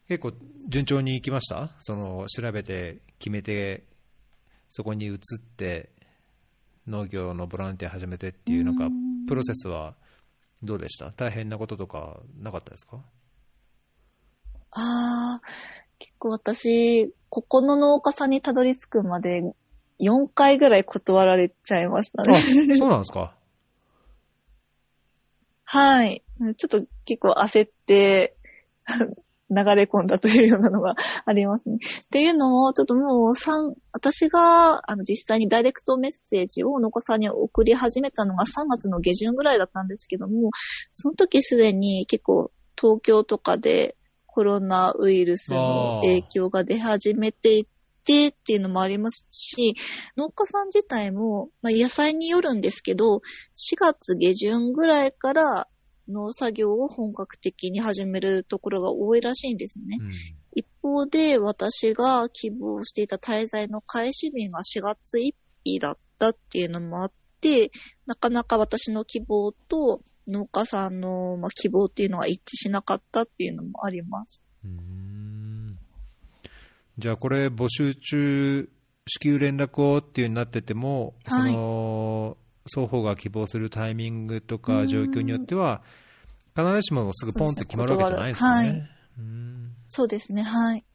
[0.07, 0.33] 結構
[0.69, 1.71] 順調にいきました？
[1.79, 3.83] その調べて決めて
[4.69, 5.91] そこに移って
[6.87, 9.95] 農業のボランティア始めてっていうなんかうんプロセスは
[10.61, 11.11] どうでした？
[11.11, 12.99] 大変なこととかなかったですか？
[14.71, 15.32] あ
[16.29, 19.41] 私、ここの農家さんにたどり着くまで
[19.99, 22.35] 4回ぐらい断られちゃいましたあね。
[22.77, 23.35] そうなんですか？
[25.65, 26.23] はい。
[26.57, 28.35] ちょっと結構焦って、
[29.55, 31.75] 流れ込んだというようなのがありますね。
[31.75, 40.49] っていうのも、ちょっともう三私があの実際にダイレクトメッセージを農家さんに送り始めたのが3月の下旬ぐらいだったんですけども、
[40.93, 43.95] その時すでに結構東京とかで
[44.33, 47.67] コロナウイルスの影響が出始めてい
[48.03, 49.75] てっていうのもありますし、
[50.17, 55.67] 農家さん自体も、まあ、野菜によるんですけど、4月下旬ぐらいから
[56.09, 59.97] 農作業を本格的に始めるところが多いらしいんですね。
[60.01, 60.11] うん
[60.55, 67.71] 一方で私が希望していた滞在の開始日が4月1日だったっていうのもあって、
[68.05, 74.43] なかなか私の希望と農家さんのまあ希望っていうのが一致しなかったっていうのもあります。
[74.63, 75.79] うーん。
[76.97, 78.69] じゃあこれ募集中
[79.07, 81.51] 至急連絡をっていうになってても、はい。
[81.51, 84.87] その双方が希望するタイミングとうかん。
[84.87, 85.81] 状況によっては
[86.55, 88.89] 必ずしもすぐポンって決まるわけじゃないですよそうですね。
[89.17, 89.75] うん。
[89.87, 90.85] そうですね、はい。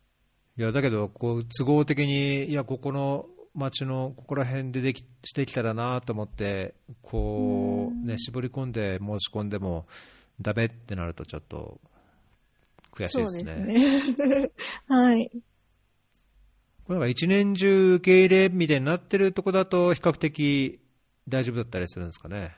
[0.56, 3.26] いやだけどこう都合的にいやここの
[3.58, 9.86] 町のここら辺でできしてきたらなと思ってこう、ね、絞り込んで申し込んでも
[10.40, 11.80] ダメってなるとちょっと
[12.92, 13.78] 悔しいですね。
[13.80, 14.50] すね。
[14.88, 15.30] はい。
[16.86, 20.80] これなんか一年中受け入れみたいになってるとこだと比較的
[21.28, 22.56] 大丈夫だったりするんですかね。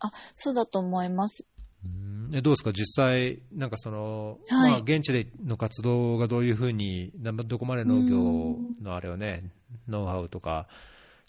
[0.00, 1.46] あ、そうだと思います。
[1.84, 9.50] うんえどうですか、実際、なんかその、はいまあ、現地での活動がどういうふうに、などこまで農業のあれをね、
[9.88, 10.68] ノウハウとか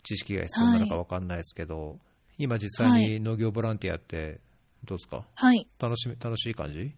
[0.03, 1.99] 知識が必要なのか分かんないですけど、
[2.37, 4.39] 今実際に農業ボランティアって
[4.85, 5.25] どうですか？
[5.35, 5.65] はい。
[5.79, 6.95] 楽しみ楽しい感じ？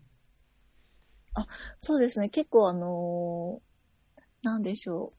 [1.79, 2.29] そうですね。
[2.29, 3.73] 結構あのー
[4.43, 5.11] なんでしょ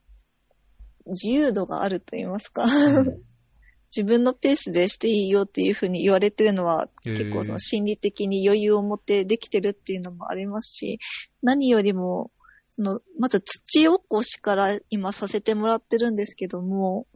[1.06, 1.10] う。
[1.10, 2.64] 自由度があると言いますか。
[3.96, 10.98] 自分のペースでしていいよっていうふうに言われてるのは、結構その心理的に余裕を持ってできてるっていうのもありますし、
[11.42, 12.32] 何よりも、
[12.76, 17.06] その、まず土起こしから今させてもらってるんですけども、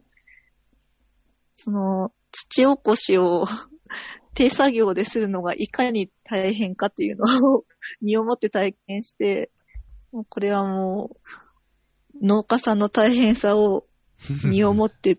[1.55, 3.43] その、土起こしを
[4.33, 7.65] 手作業でするのがいかに大変かっていうのを
[8.01, 9.51] 身をもって体験して、
[10.13, 11.17] もうこれはも
[12.21, 13.85] う、農家さんの大変さを
[14.45, 15.17] 身をもって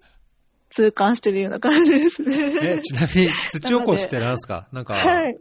[0.70, 2.81] 痛感してるような感じですえね。
[2.81, 4.68] ちなみに土起こしって何ですか？
[4.72, 5.38] なんか、はい。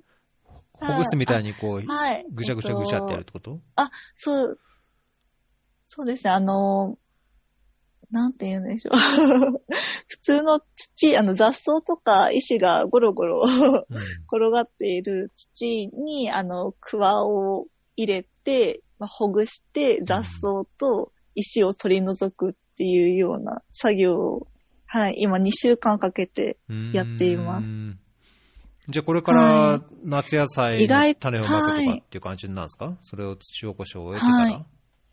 [0.73, 2.25] ほぐすみたいにこう、はい。
[2.31, 3.61] ぐちゃぐちゃぐちゃってやるっえてこと、と
[4.17, 4.59] そう、
[5.91, 6.99] そうですね、あの、
[8.11, 8.95] なんて言うんでしょう。
[10.07, 13.41] 普通の土、あの雑草とか石がゴロゴロ
[13.89, 13.97] うん。
[14.31, 24.47] 転がっている土に、あの、クワを入れて、まあ、ほぐして雑草と石を取り除くっていうような作業を、
[24.85, 26.57] はい、今2週間かけて
[26.93, 27.65] やっています。
[28.89, 34.65] じゃあこれから夏野菜の種をまくとかっていう感じなんですか、はい、それを土起こしを終えてから、はい、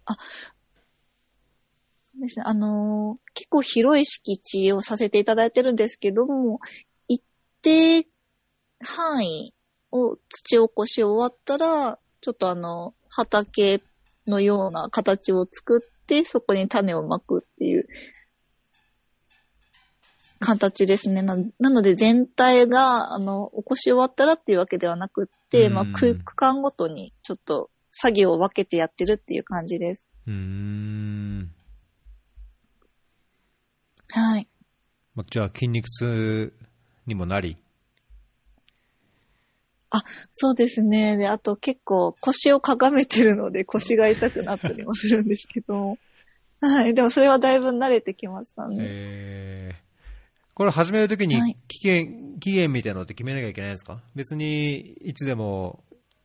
[0.07, 0.17] あ、
[2.21, 2.45] ですね。
[2.47, 6.61] あのー、結構広い敷地をさせていただいてるんですけども、
[7.09, 7.23] 一
[7.63, 8.07] 定
[8.81, 9.55] 範囲
[9.91, 13.83] を土起こし終わったら、ちょっとあの、畑
[14.27, 17.87] のような形を作って、そこに種をまくっていう
[20.39, 21.23] 形ですね。
[21.23, 30.07] ななので全体が、あの、起こし終わったらっていうわけではなくって、まあ区、区間ごとにちょっと作業を分けてやってるっていう感じです。
[30.27, 31.56] うん。
[34.19, 34.49] はい。
[35.15, 36.53] まあ、じゃあ筋肉痛
[37.07, 37.59] にもなり。
[39.91, 40.03] あ、
[40.33, 41.19] そうですね。
[41.19, 45.99] で、あと結構腰をかがめてるので腰が痛くなったりもするんですけど、
[46.63, 46.95] はい。
[46.95, 48.77] でもそれはだいぶ慣れてきましたね。
[48.81, 49.77] えー、
[50.55, 54.01] これ始めるときに期限、はい、期限みたいなのって決めなきゃいけないんですか？
[54.15, 55.85] 別にいつでも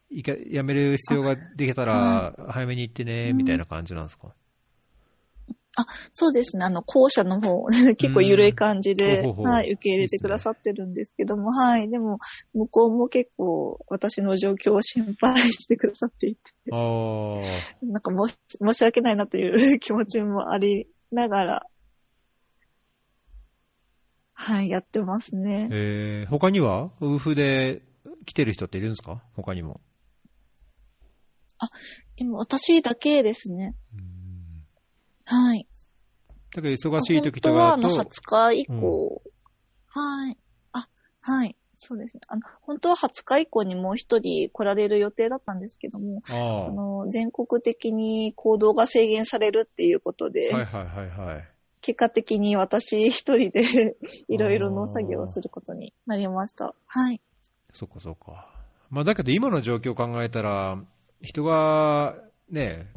[0.09, 4.29] いかやめる必要ができたら早めに行ってね、みたいな感じなんですか、
[5.77, 6.65] あ、そうですね。
[6.65, 11.89] あの、校舎の方、 結構緩い感じで、ほほはい、受け入れてくださってるんですけども、いいね、はい。
[11.89, 12.19] でも、
[12.53, 16.41] 向こうも結構、私の状況を心配してくださっていて、
[16.73, 16.75] あ
[17.83, 21.65] なんか申し、申し訳ないなという 気持ちもありながら、
[24.33, 25.69] はい、やってますね。
[25.71, 26.91] えー、他には？
[26.99, 27.83] ウーフで
[28.25, 29.23] 来てる人っているんですか？
[29.35, 29.79] 他にも。
[31.59, 31.67] あ、
[32.17, 33.73] 今私だけですね。
[33.95, 34.10] うん
[35.31, 35.67] はい。
[36.53, 37.81] だけど忙しい時とかだと。
[37.81, 40.37] 本当はあの20日以降、うん、はい。
[40.73, 40.89] あ、
[41.21, 41.55] はい。
[41.75, 42.21] そうですね。
[42.27, 51.47] あの、本当は20日以降にもう一人来られる予定だったんですけども、あの、全国的に行動が制限されるっていうことで、はいはいはいはい。
[51.79, 53.95] 結果的に私一人で
[54.27, 56.75] いろいろ農作業をすることになりました。
[56.85, 57.21] はい。
[57.73, 58.53] そっかそっか。
[58.91, 60.77] まあだけど今の状況を考えたら、
[61.21, 62.17] 人が
[62.49, 62.91] ね、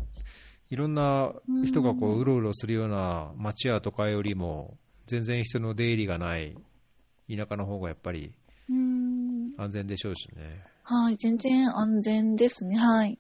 [0.71, 1.33] いろんな
[1.65, 6.57] 人がこううろうろするような街や都会よりも、全然人の出入りがない
[7.29, 8.33] 田舎の方がやっぱり
[9.57, 10.63] 安全でしょうしね。
[10.83, 13.19] はい、全然安全ですね、はい。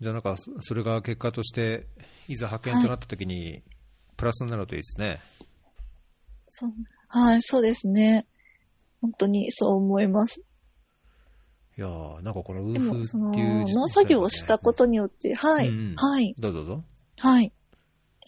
[0.00, 1.86] じゃあなんか、それが結果として、
[2.26, 3.62] いざ派遣となった時に、
[4.16, 5.20] プラスになるといいですね。
[6.48, 6.72] そう、
[7.06, 8.26] はい、そうですね。
[9.00, 10.42] 本当にそう思います。
[11.78, 11.88] いや
[12.22, 16.34] なんかこのウーフっていう、ね、農作業をしたことによって、はい、うんうん、はい。
[16.38, 16.84] どうぞどうぞ。
[17.18, 17.52] はい。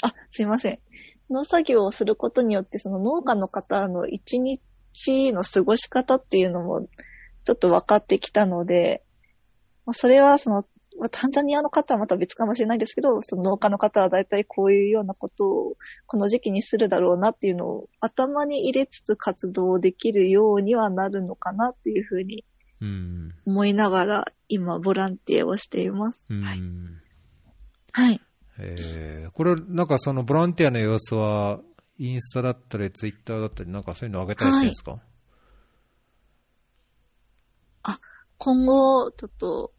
[0.03, 0.79] あ、すいません。
[1.31, 6.89] 農作業をすることによって、その農家の方の一日の過ごし方っていうのも、
[7.45, 9.03] ちょっと分かってきたので、
[9.85, 10.65] まあ、それはその、
[10.99, 15.77] まあ、タンザニアの方はまた別かもしれないですけど、その農家の方は大体こういうようなことを
[16.07, 22.45] この時期にするだろうなっていうのを頭に入れつつ活動できるようにはなるのかなっていうふうに
[23.47, 26.27] 思いながら、今、ボランティアをしています。
[26.31, 26.61] はい。
[27.93, 28.21] はい。
[28.59, 31.61] えー、これ、なんかそのボランティアの様子は、
[31.99, 35.01] インスタだったり、ツイッターだったり、なんかそういうの上げたりしてるんですか、はい、
[37.85, 37.99] あ、
[38.39, 39.73] 今後、ちょっと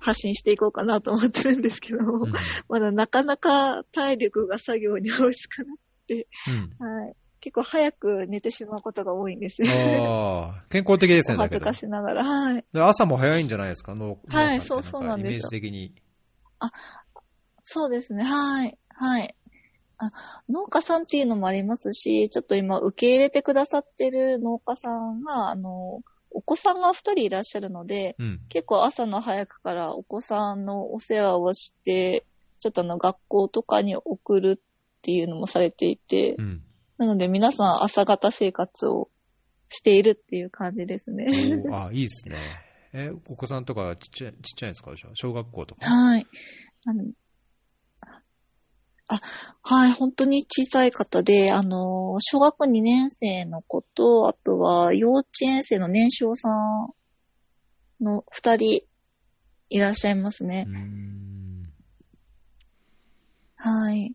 [0.00, 2.32] 発信していこうかなと思ってるんですけども、うん、
[2.68, 6.28] まだなかなか体力が作業に追いつかなくて、
[6.80, 7.16] うん、はい。
[7.44, 9.62] 結構早く寝てしまうことが多いんです。
[9.66, 12.24] ああ、健康的ですね、恥ずかしながら。
[12.24, 12.64] はい。
[12.72, 15.94] 朝も早いんじゃないですか、のはい、そうそうなんですイメージ的に。
[16.58, 16.72] あ、
[17.62, 19.34] そうですね、はい、はい。
[19.98, 20.10] あ
[20.48, 32.24] 農家さんっていうのもありますし、ちょっと今受け入れてくださってる農家さんが、あの、お子さんが二人いらっしゃるので、うん、結構朝の早くからお子さんのお世話をして、
[32.58, 36.62] ちょっとあの学校とかに送るっていうのもされていて、うん
[36.98, 39.08] なので皆さん朝方生活を
[39.68, 41.26] しているっていう感じですね。
[41.72, 42.36] あ、いいですね。
[42.92, 44.92] え、お子さんとかちっちゃい、ちっちゃいんですか？
[45.14, 45.90] 小学校とか？
[45.90, 46.26] はい。
[46.86, 47.04] あの、
[49.08, 49.20] あ、
[49.62, 56.94] はい、本当に小さい方で、あの、小学2年生の子と、あとは幼稚園生の年少さん
[58.04, 58.86] の2人
[59.70, 60.68] いらっしゃいますね。
[63.56, 64.14] はい。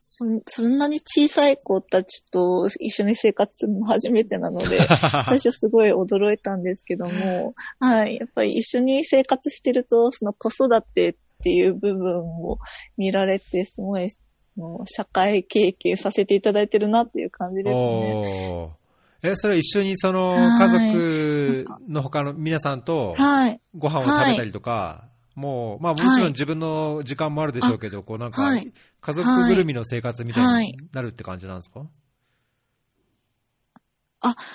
[0.00, 4.80] そそんなに小さい子たちと一緒に生活するの初めてなので、
[5.26, 12.58] 最初すごい驚いたんですけども、はい、やっぱり一緒に生活してると、その子育てっていう部分を
[12.96, 14.08] 見られて、すごい、
[14.86, 18.70] 社会経験させていただいてるなっていう感じですね。
[19.22, 23.60] え、それ一緒にそのはい家族の他の皆さんとはい。
[23.76, 31.86] ご飯を食べたりとか、もう、まあもちろん自分の時間もあるでしょうけど、こうなんかはい、家族ぐるみの生活みたいはいになるって感じなんですか？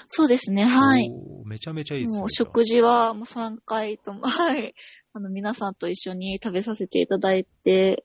[0.07, 1.09] そうですね、はい。
[1.45, 2.19] めちゃめちゃいいですね。
[2.19, 4.73] もう食事はもう3回とも、はい。
[5.13, 8.03] あの、皆さんと一緒に食べさせていただいて、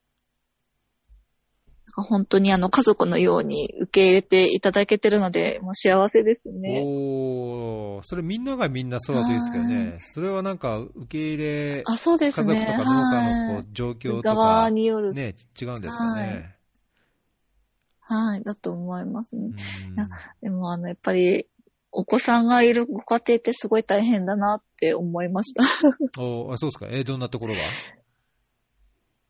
[1.96, 6.82] か本当にあの、家族のように受け入れていただけてるので、もう幸せですね。
[6.84, 9.98] おーそれみんながみんなそうだといいですけどね。
[10.02, 12.66] それはなんか受け入れ、あ、そうで家族すね。
[12.66, 16.54] とか農家のはいこう状況と側か、による、ね、違うんですかね。
[18.00, 19.50] はい、だと思いますね。
[20.40, 21.46] でもあの、やっぱり、
[21.90, 25.62] お子さんがいるご家庭ってすごい大変だなって思いました。
[26.20, 26.86] おあそうですか。
[26.90, 27.60] えーどんなところが？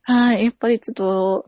[0.03, 1.47] はい、やっぱりちょっと、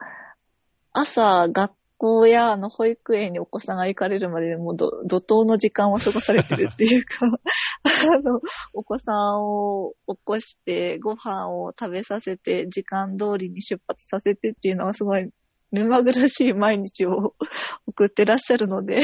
[0.93, 7.27] 朝、学校や、あの、保育園にお子さんが行かれるまで、もうど、怒涛の時間を過ごされてるっていうか、
[8.17, 8.41] あの、
[8.73, 15.29] お子さんを起こして、ご飯を食べさせて、時間通りに出発させてっていうのはすごい、
[15.71, 17.35] 目まぐるしい毎日を
[17.87, 19.01] 送ってらっしゃるので、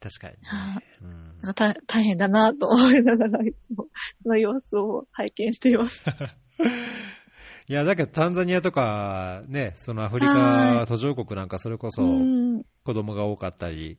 [0.00, 0.82] 確かにねは。
[1.02, 1.24] うん
[1.54, 3.88] 大大変だなと思いながら、いつも、
[4.22, 6.02] その様子を拝見しています。
[7.66, 13.98] いや、だけどタンザニアとか、ね、そのアフリはカ途上国なんかそれこそうん子供が多かったり、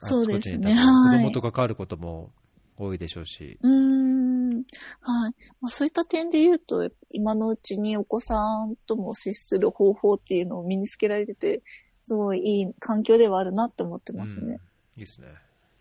[0.00, 2.32] そうですね子供と関わることも
[2.76, 3.58] 多いでしょうし。
[3.62, 4.54] うーん。
[5.00, 5.34] はい。
[5.60, 11.62] まあ、そういった点で言うと、今のうちにお子さんとも接する方法っていうのを身につけられてて、
[12.02, 14.58] すごいいい環境ではあるなって思ってますうんね。
[14.96, 15.28] いいですね。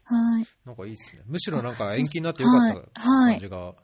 [0.03, 0.47] はい。
[0.65, 1.21] なんかいいですね。
[1.25, 3.75] むしろなんか延期になってよかったはい感じが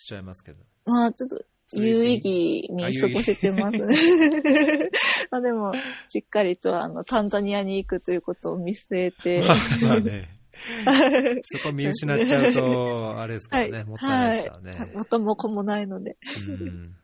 [0.00, 0.64] しちゃいますけど。
[0.86, 3.80] まあ、ちょっと、有意義に過ごせてますね。
[5.30, 5.72] まあでも、
[6.08, 10.30] しっかりと、あの、タンザニアに行くということを見据えて、まあまあね、
[11.44, 14.78] そこ見失っちゃうと、あれですからね、もったいないですからね。
[14.78, 14.90] はい。
[14.94, 16.16] 元も子もないので。
[16.60, 16.96] うん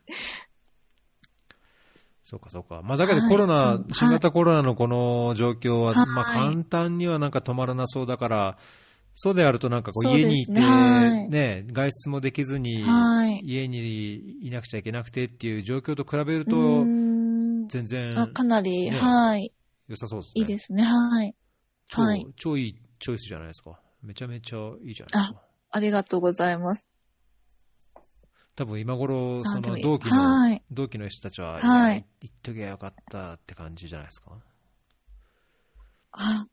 [2.29, 2.83] そうか、そうか。
[2.83, 8.59] まあ、だけどはいコロナ、そう新型コロナのこの状況は、はいまあ、簡単にはなんか止まらなそうだから、
[9.19, 13.41] そうであるとなんかこう家にいて、ねはいね、外出もできずに、はい。
[13.43, 16.57] 家にいなくちゃいけなくてっていう状況と比べるうと、
[17.69, 19.51] 全然あかなり、ねはい。
[19.89, 20.33] 良さそうですね。
[20.35, 20.83] いいですね。
[20.83, 21.35] はい。
[21.89, 23.81] 超、はい超いいチョイスじゃないですか。
[24.03, 25.43] めちゃめちゃいいじゃないですか。
[25.71, 26.87] ありがとうございます。
[28.55, 30.63] 多分今頃、その同期の、はい。
[30.71, 34.33] 同期の人たちは、はいいや言っときゃよかったって感じじゃないですか。
[36.13, 36.47] あ、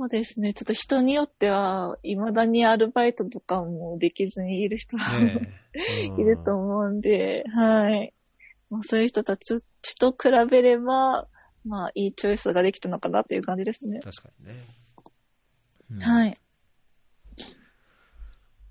[0.00, 0.54] そうですね。
[0.54, 5.52] ちょっと人によっては、未だにアルバイトとかもできずにいる人は、ね
[6.16, 8.14] いると思うんで、はい。
[8.70, 9.60] まあ、そういう人たち
[9.98, 11.28] と比べれば、
[11.66, 14.00] まあ、いいチョイスができたのかなっていう感じですね。
[14.00, 14.54] 確かにね。
[15.90, 16.34] うんはい。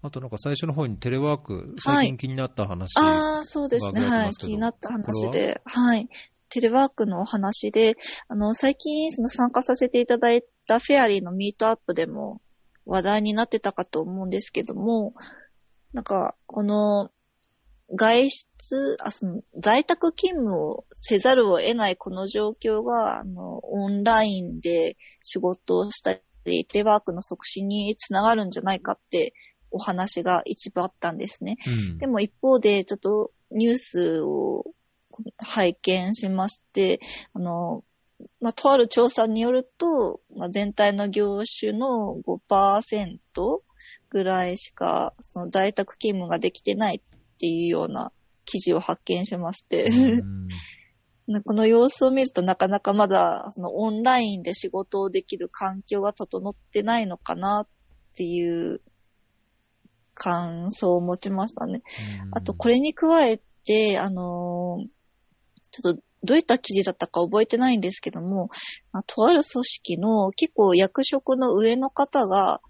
[0.01, 2.97] あとなんか最初の方にテレワーク、はい最近気になった話。
[2.97, 4.01] ああ、そうですね。
[4.01, 4.31] はい。
[4.31, 6.09] 気になった話で、はい。
[6.49, 12.41] テレワークのお話で、あの、最近その参加させていただいたフェアリーのミートアップでも
[12.85, 15.15] 話題になってたかと思うんですけども、
[15.93, 17.09] なんか、この、
[17.95, 26.13] 外出、あ、その、在宅勤務をせざるを得ないこの状況が、あの、オンラインで仕事をした
[26.45, 29.33] り、テレワークの促進につながるんじゃないかって
[29.71, 31.57] お話が一部あったんですね。
[31.91, 34.65] うんでも一方で、ちょっとニュースを
[35.37, 36.99] 拝見しまして、
[37.33, 37.83] あの、
[38.41, 43.61] まあ、とある調査によると、まあ、全体の業種の5%
[44.09, 48.11] ぐらいしか、その在宅勤務ができてないっていうような
[48.45, 50.47] 記事を発見しまして、うん。
[51.45, 57.67] この様子を見るとなかなかまだそのオンラインで仕事をできる環境が整ってないのかなっ
[58.15, 58.81] ていう
[60.15, 61.83] 感想を持ちましたね。
[62.31, 64.87] あと、これに加えて、あのー
[65.71, 68.49] ちょっと、どういった記事だったか覚えてないんですけども、
[68.91, 72.61] まあとある組織の結構役職の上の方が、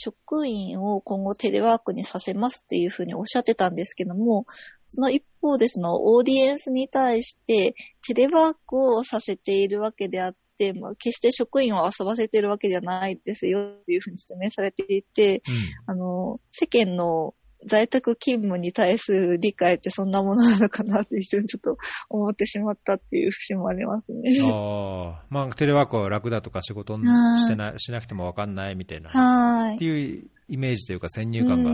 [0.00, 4.46] 職員を今後テレワークにさせますっていうふうにおっしゃってたんですけども、
[4.86, 7.74] その一方でそのオーディエンスに対して
[8.06, 15.42] テレワークをさせているわけであって、まあ、決して職員を遊ばせているわけじゃないですよっていうふうに説明されていて、
[15.86, 17.34] あの、世間の
[17.66, 21.78] 在宅勤務に対する理解ってそんなものなのかなって一瞬ちょっと
[22.08, 24.30] 思ってしまったっていう節もありますうんね。
[24.52, 29.76] ああ、まあ、テレワークは楽だとか仕事はいしてなしなくてもわかんないみたいな、はい。
[29.76, 31.70] っていうイメージというか先入観うんが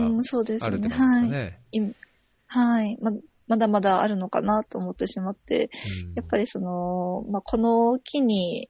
[0.65, 0.89] あるってね。
[0.89, 1.29] 感じですかはい。
[1.29, 1.59] ね。
[1.71, 1.81] い
[2.47, 2.97] はい。
[3.01, 3.11] ま、
[3.47, 5.69] まだまだあるのかなと思ってしまって、
[6.05, 8.69] うんやっぱりその、まあ、この機に、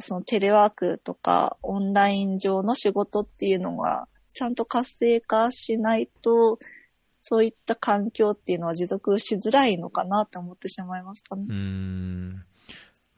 [0.00, 6.58] そのテレワークとかオンライン上の仕事っていうのがちゃんと活性化しないと、
[7.22, 11.46] そういった環境っていうのは持続しづらいのかなって思ってしまいましたね。
[11.48, 12.44] うーん。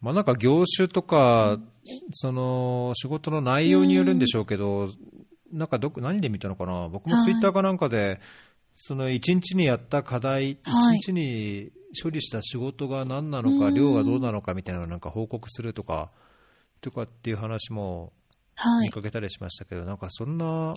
[0.01, 1.59] まあなんか業種とか、
[2.15, 4.91] その仕事の内容によるんでしょうけど、
[5.53, 6.89] なんかどこ、何で見たのかな？
[6.89, 8.21] 僕もツイッターかなんかで、
[8.77, 16.13] その一日にやった課題、一はい日に処理した仕事が何なのか、うん量がどうなのかみたいなのをなんか報告するとか、
[16.81, 18.13] とかっていう話も
[18.55, 18.87] はい。
[18.87, 20.75] 見かけたりしましたけど、なんかそんな、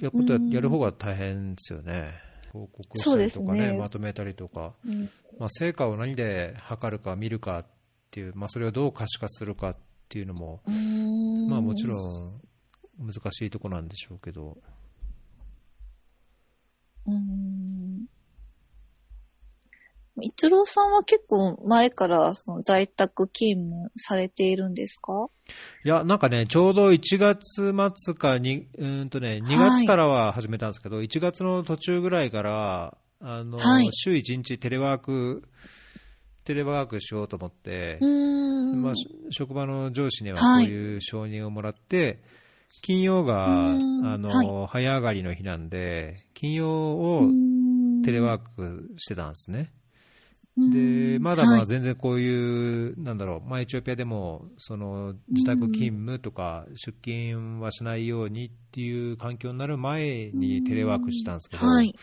[0.00, 2.12] やことやうんやる方が大変ですよね。
[2.52, 4.74] 報告したりとかね、ねまとめたりとか。
[4.84, 7.66] うんまあ、成果を何で測るか見るかっ
[8.10, 9.76] ていう、まあ、それをどう可視化するかっ
[10.08, 10.62] ていうのも、
[11.48, 11.96] まあ、もちろん
[13.06, 14.56] 難しいところなんでしょうけど、
[17.06, 18.06] うーん。
[20.22, 25.28] 一郎さんは結構前からその在宅勤務されているんですか？
[25.84, 27.72] いや、なんかね、ちょうど1月
[28.04, 33.88] 末かに、うーんとね、2月からは始めたんですけど、1月の途中ぐらいから、あの、はい。
[33.92, 35.44] 週1日テレワーク、
[36.44, 37.98] テレワークしようと思って。
[38.74, 40.64] まあ、し職場の上司にははい。
[40.64, 42.22] こういう承認をもらって、
[42.82, 44.04] 金曜が、うん。
[44.04, 47.30] あの、は早上がりの日なんで、金曜を
[48.04, 49.72] テレワークしてたんですね。
[50.56, 61.94] で、まだまあ全然こういう、なんだろう、まあエチオピアでも、その自宅勤務とか出勤はしないようにっていう環境になる前にテレワークしたんですけど、はい。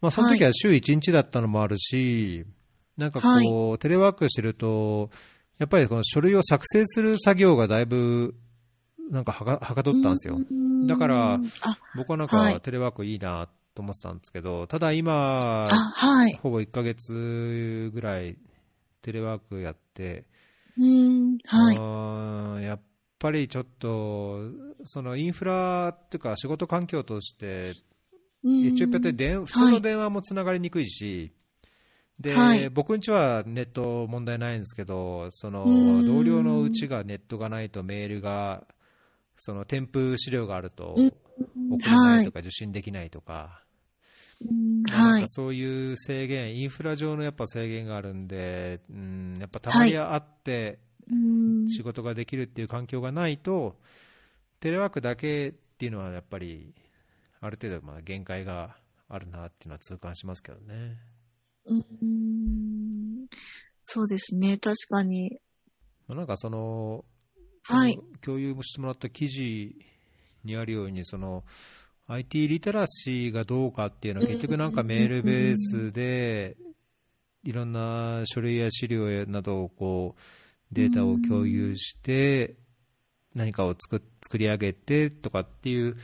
[0.00, 2.44] まあその時は週1日だったのもあるし、
[2.96, 5.10] なんかこう、テレワークしてると、
[5.58, 8.34] やっぱりこの書類を作成する作業がだいぶ、
[9.10, 10.38] なんかはかはかどったんですよ。
[10.86, 11.38] だからあ、
[11.96, 12.54] 僕はなんはい。
[12.54, 13.48] かテレワークいいな
[13.80, 16.38] と思ってたんですけど、ただ今、あ、はい。
[16.42, 18.36] ほぼ1ヶ月ぐらい
[19.00, 20.26] テレワークやって、
[20.76, 22.64] うーん、はい。
[22.64, 22.80] やっ
[23.18, 24.40] ぱりちょっと、
[24.84, 27.72] そのインフラっていうか仕事環境として、
[28.44, 31.32] エチオピアって電普通の電話もつながりにくいし、
[32.18, 32.68] で、はい。
[32.68, 36.04] 僕んちはネット問題ないんですけど、そのうん。
[36.04, 38.66] 同僚のうちがネットがないとメールが、
[39.38, 41.12] その添付資料があるとうん。
[41.70, 43.62] 送れないとか受信できないとか、
[44.90, 45.24] はい。
[45.28, 50.78] そういう制限、インフラ上のやっぱ制限があるんで、うん、やっぱたまにあって
[51.10, 53.76] うん仕事ができるっていう環境がないと、
[54.60, 56.74] テレワークだけっていうのはやっぱり、
[57.40, 58.76] ある程度まあ限界が
[59.08, 60.96] あるなっていうのは痛感しますけどね。
[61.66, 61.74] う
[62.04, 63.26] ん
[63.82, 65.40] そうですね、確かに。
[66.06, 67.04] まあなんかその、
[67.62, 69.74] はい共有してもらった記事
[70.44, 71.44] にあるように、その
[72.10, 76.56] IT リテラシーがどうかっていうのは、結局なんかメールベースで、
[77.44, 80.20] いろんな書類や資料などをこう
[80.74, 82.56] データを共有して、
[83.34, 85.96] 何かを作っ作り上げてとかっていう、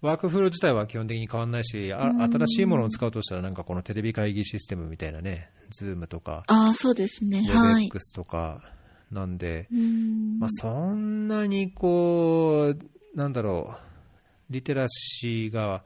[0.00, 7.88] ワークフロー自体は基本的に変わらないし、あ新しいものを使うとしたら、なんかこのテレビ会議システムみたいなね、ズームとか、ああ、そうですね、はい。
[7.88, 8.62] WebEx とか
[9.10, 10.38] なんで、うん。
[10.38, 13.89] まあ、そんなにこう、なんだろう、
[14.50, 15.84] リテラシーが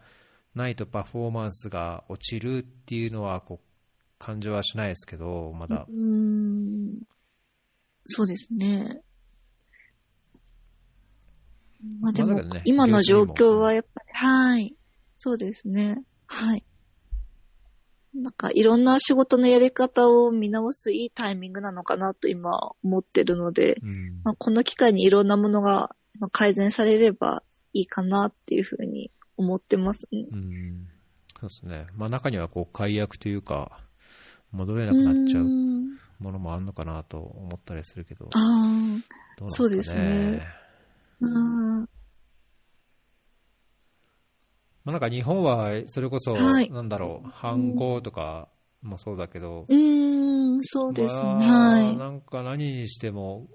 [0.55, 3.75] ないとパフォーマンスが落ちるっていうのはこう
[4.19, 5.87] 感じはしないですけど、まだ。
[5.89, 7.03] うん
[8.07, 9.01] そうですね。
[12.01, 14.75] まあでも、今の状況はやっぱり、はい。
[15.17, 16.03] そうですね。
[16.27, 16.65] はい。
[18.15, 22.51] なんか、いろんな仕事のやり方を見直すいいタイミングなのかなと今
[22.83, 27.43] 思ってるので、うんまあ、この機会にいろんなものがまあ改善されれば
[27.75, 30.27] いいかなっていうふうに思ってますね。
[30.33, 30.89] うん
[31.41, 31.87] そうですね。
[31.95, 33.81] まあ中にはこう解約というか、
[34.53, 39.03] 戻れなくなっちゃううんものもあるのかなと思ったりするけど、ああ、ね。
[39.49, 40.47] そうですね
[41.21, 41.89] うん
[44.85, 48.49] まあなんか日本はそれこそ、はいなんだろう、犯行とか
[48.83, 51.97] もそうだけど、うーん、そうですね。
[51.97, 53.49] なんか何にしても、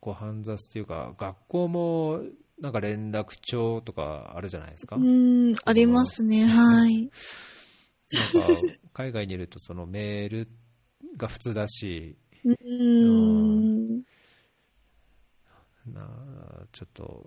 [0.00, 2.22] こう、煩雑というか、学校も、
[2.62, 4.94] なんか連絡帳とかあるじゃないですか？
[4.96, 6.46] うなんありますね。
[6.46, 7.10] はい。
[7.10, 7.10] か、
[8.94, 10.48] 海外にいるとそのメール
[11.16, 14.02] が普通だし、 うーん。
[15.92, 16.08] な
[16.70, 17.26] ちょっと、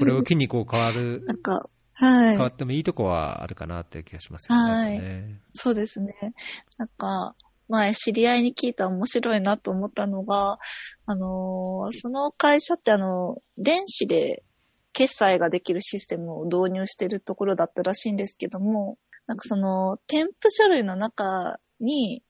[0.00, 1.62] これを機にこう変わる、 なんか、
[1.92, 2.46] はい変わ。
[2.48, 4.72] ってもいいとこはあるかなっていう気がしますよね。
[4.72, 6.14] はいそうですね。
[6.78, 7.36] なんか、
[7.72, 10.58] 前知り合いに聞いた面白いなと思ったのが、
[11.06, 14.42] あのーその会社ってあの、電子で
[14.92, 22.22] 決済ができるシステムを導入してるところだったらしいんですけども、なんかその、添付書類の中に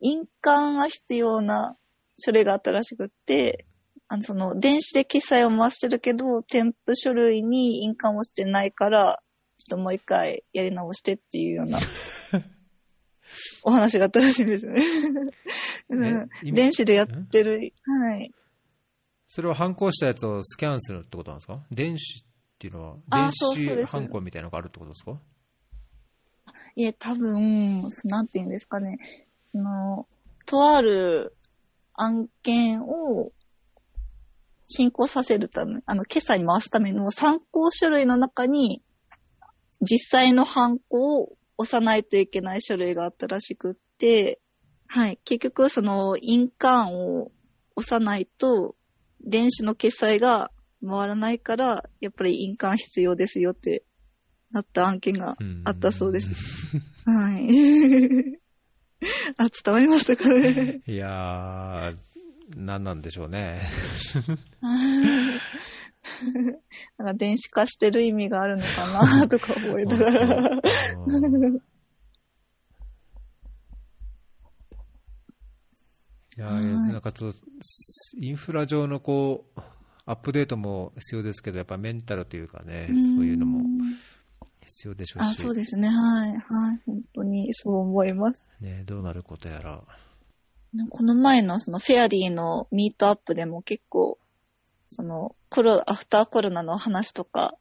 [0.00, 1.76] 印鑑が必要な
[2.18, 3.64] 書類があったらしくって、
[4.08, 9.22] あの、その、電子で決済を回してるけど、添付書類に印鑑をしてないから、
[9.56, 11.78] ちょっともう一回やり直してっていうような、
[13.62, 14.82] お話があったらしいんです ね。
[15.90, 16.20] う
[16.50, 18.32] ん電子でやってる、はい。
[19.28, 21.62] それを反抗したやつをスキャンするってことなんですか？
[21.70, 22.24] 電子っ
[22.58, 25.20] ていうのは、あ電子反抗みたいなのがあるってことですか？
[26.76, 28.98] いえ、多分、そなんて言うんですかね。
[29.46, 30.06] その、
[30.46, 31.36] とある
[31.94, 33.32] 案件を
[34.66, 38.82] 進行させるため、あの、決済に回すための参考書類の中に、
[39.80, 41.32] 実際のハンコを
[41.62, 44.40] 押さないといけない書類があったらしくって、
[44.86, 45.18] はい。
[45.24, 47.30] 結局、その、印鑑を
[47.76, 48.76] 押さないと、
[49.20, 50.50] 電子の決済が
[50.82, 53.84] 回らないから、やっぱり印鑑必要ですよって
[54.50, 56.32] なった案件がうんあったそうです。
[57.04, 57.46] はい。
[59.36, 60.80] あ、伝わりましたかね？
[60.86, 61.96] いやー、
[62.56, 63.60] 何なんでしょうね。
[66.98, 70.60] なんか電子化してる意味があるのかな とか思いながら。
[71.06, 71.60] う ん
[76.36, 77.38] いやなんかちょっと、
[78.16, 79.60] インフラ上のこう、
[80.06, 82.96] アップデートも必要ですけど、やっぱメンタルというかね、そう
[83.26, 83.62] いうのも
[84.64, 85.88] 必要でしょうし、あ、そうですね。
[85.88, 86.30] はい。
[86.30, 86.80] はい。
[86.86, 88.48] 本当にそう思います。
[88.60, 89.82] ね、どうなることやら。
[90.88, 94.18] この前のそのフェアリーのミートアップでも結構、
[94.92, 97.54] そのコロ、アフターコロナの話とか、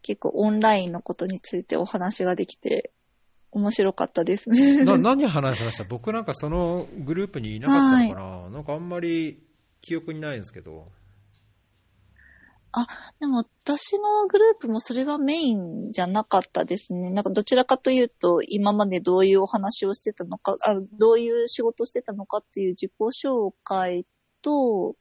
[0.00, 2.92] 結構オンラインのことについてお話ができて、
[3.50, 4.84] 面白かったですね。
[4.84, 5.84] な何話しました？
[5.88, 9.46] 僕なんかそのグループにいなかったのかな、なんかあんまり
[9.82, 10.88] 記憶にないんですけど。
[13.20, 17.10] でも私のグループもそれはメインじゃなかったですね。
[17.10, 24.04] なんかどちらかというと、今までどういうお話をしてたのか、あどういう仕事をしてたのかっていう自己紹介
[24.42, 24.94] と、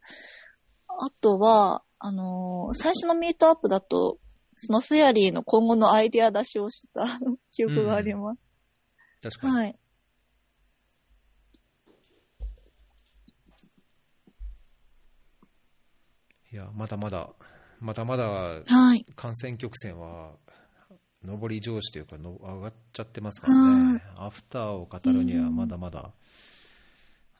[0.99, 4.17] あとは、あのー最初のミートアップだと、
[4.57, 7.05] そのフェアリーの今後のアイデア出しをしてた
[7.51, 8.41] 記憶があります。
[9.21, 9.53] 確かに。
[9.53, 9.79] はい。
[16.51, 17.29] いや、まだまだ、
[17.79, 18.25] まだまだ
[18.65, 19.05] はい。
[19.15, 20.31] 感染曲線は
[21.21, 24.01] 上り調子というかの上がっちゃってますからね。
[24.15, 26.13] アフターを語るにはまだまだ、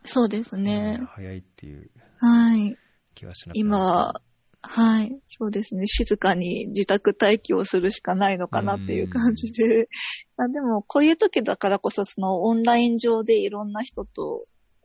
[0.04, 1.06] そうですねね。
[1.08, 1.90] 早いっていう
[2.20, 2.78] はい。
[3.16, 4.22] 気はしなくて今は、
[4.68, 5.20] はい。
[5.30, 5.86] そうですね。
[5.86, 9.88] 静かに自宅待機をするしかないのかなっていう感じで。
[10.38, 14.40] あでも、こういう時だからこそ、そのオンライン上でいろんな人と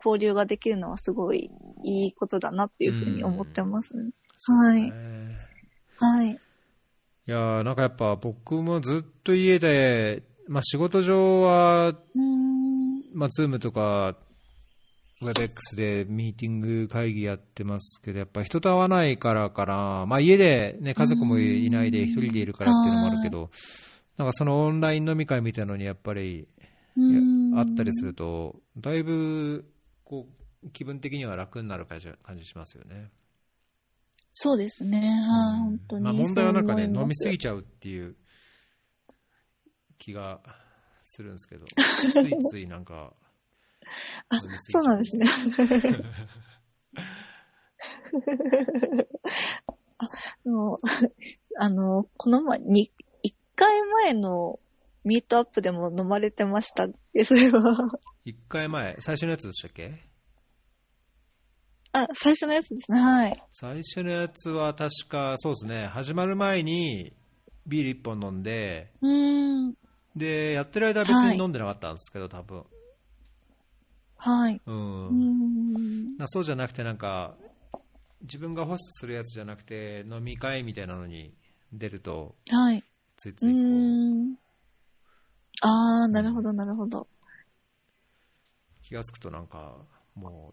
[0.05, 1.51] 交流ができるのはすごい
[1.85, 4.11] いいことだなっていうふうに思ってますね。
[4.47, 4.93] はいね
[5.97, 6.31] はい。
[6.31, 6.37] い
[7.27, 11.95] やーなんかやっぱ僕もずっと家で、まあ、仕事上は。
[13.13, 14.17] まあ、ズームとか、
[15.23, 23.51] WebX でミーティング会議やってますけど、やっぱ人と会わないからかな、まあ、家で、ね、家族もいないで一人でいるからっていうのもあるけど、
[24.17, 26.49] なんかそのオンライン飲み会みたいなのにやっぱり
[27.57, 29.71] あったりすると、だいぶ
[30.05, 30.27] こ
[30.63, 33.11] う気分的には楽になる感じ感じしますよね。
[34.33, 35.01] そうですね。
[35.01, 36.05] はい、本当に。
[36.05, 38.17] まあ、問題はなんかね、飲みすぎちゃうっていう
[39.99, 40.41] 気が
[41.03, 43.13] するんですけど、 ついついなんか、
[44.29, 45.27] あそうなんですね。
[49.99, 50.79] あの、
[51.59, 52.91] あの、この前に、
[53.23, 54.59] 一回前の
[55.05, 57.91] ミートアップでも飲まれてましたっけそれは。
[58.25, 60.03] 一回前、最初のやつでしたっけ？
[61.93, 63.01] あ、最初のやつですね。
[63.01, 63.45] はい。
[63.53, 67.13] 最初のやつは確か、そうですね、始まる前に
[67.67, 69.75] ビール一本飲んで、うーん。
[70.17, 72.65] で、やってる間は別に飲んでなかったんですけど、多分。
[74.23, 74.61] はい。
[74.67, 75.09] うん。
[75.09, 76.17] うーん。
[76.19, 77.37] なそうじゃなくて、なんか、
[78.23, 81.35] 自分がホストするやつじゃなくて、飲み会みたいなのに
[81.73, 82.79] 出ると、はい。
[82.79, 82.83] う
[83.17, 84.37] ついついこう、ーん。
[85.63, 87.09] あー、なるほど、なるほど。
[88.83, 89.79] 気がつくとなんか、
[90.15, 90.53] も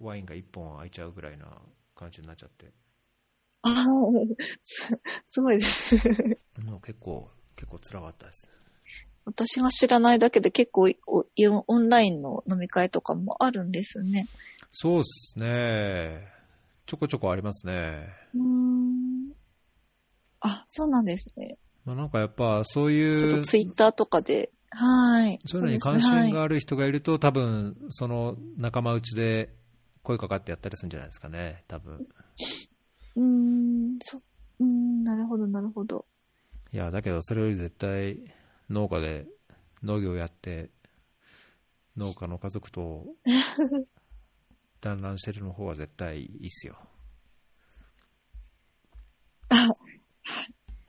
[0.00, 1.46] う、ワインが一本空いちゃうぐらいな
[1.94, 2.72] 感じになっちゃって、
[3.62, 5.96] あー、 すすごいです。
[6.64, 8.50] もう結構、結構辛かったです。
[9.24, 11.24] 私が知らないだけで結構お
[11.66, 14.28] オンラインの飲み会とかもあるんですね。
[14.72, 16.26] そうですね。
[16.86, 18.08] ちょこちょこありますね。
[18.34, 19.32] うーん。
[20.40, 21.56] あ、そうなんですね。
[21.84, 25.38] まあ、なんかやっぱそういう、ちょっとツイッターとかで、はい。
[25.46, 29.54] そういうのに関心がある人がいると、多分その仲間内で
[30.02, 32.06] 声かかってやったりするんじゃないですかね、多分
[33.16, 36.06] うーん、そ、うーん、なるほど、なるほど。
[36.72, 38.18] いや、だけどそれより絶対
[38.72, 39.26] 農家で
[39.82, 40.70] 農業やって
[41.96, 43.04] 農家の家族と
[44.80, 46.76] 団らんしてるの方が絶対いいっすよ。
[49.50, 49.68] あ、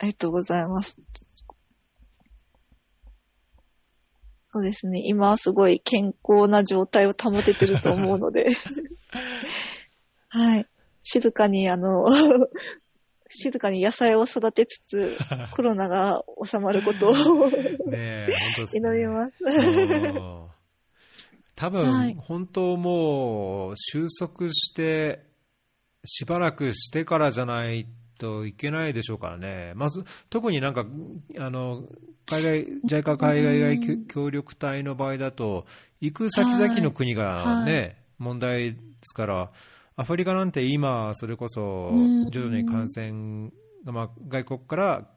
[0.03, 0.97] りがとうございます。
[4.47, 5.01] そうですね。
[5.03, 8.47] 今はすごい健康な状態を保ててると思うので
[10.29, 10.67] はい。
[11.01, 12.05] 静かにあの
[13.37, 15.17] 静かに野菜を育てつつ、
[15.51, 17.13] コロナが収まることを
[17.89, 18.27] ねえ、
[18.57, 18.77] 本当。
[18.77, 19.31] 祈ります。
[19.41, 20.43] うん
[21.55, 22.15] 多分、はい。
[22.19, 25.23] 本当もう収束して、
[26.03, 30.85] しばらくしてからじゃないといけないでしょうからね、まず特になんか、
[31.39, 31.83] あの
[32.25, 35.65] 海外 JICA 海外うん協力隊の場合だと、
[36.01, 39.51] 行く先々の国がね、は問題ですから、
[39.95, 43.51] アフリカなんて今、それこそうん徐々に感染
[43.85, 45.09] が、まあ、外国から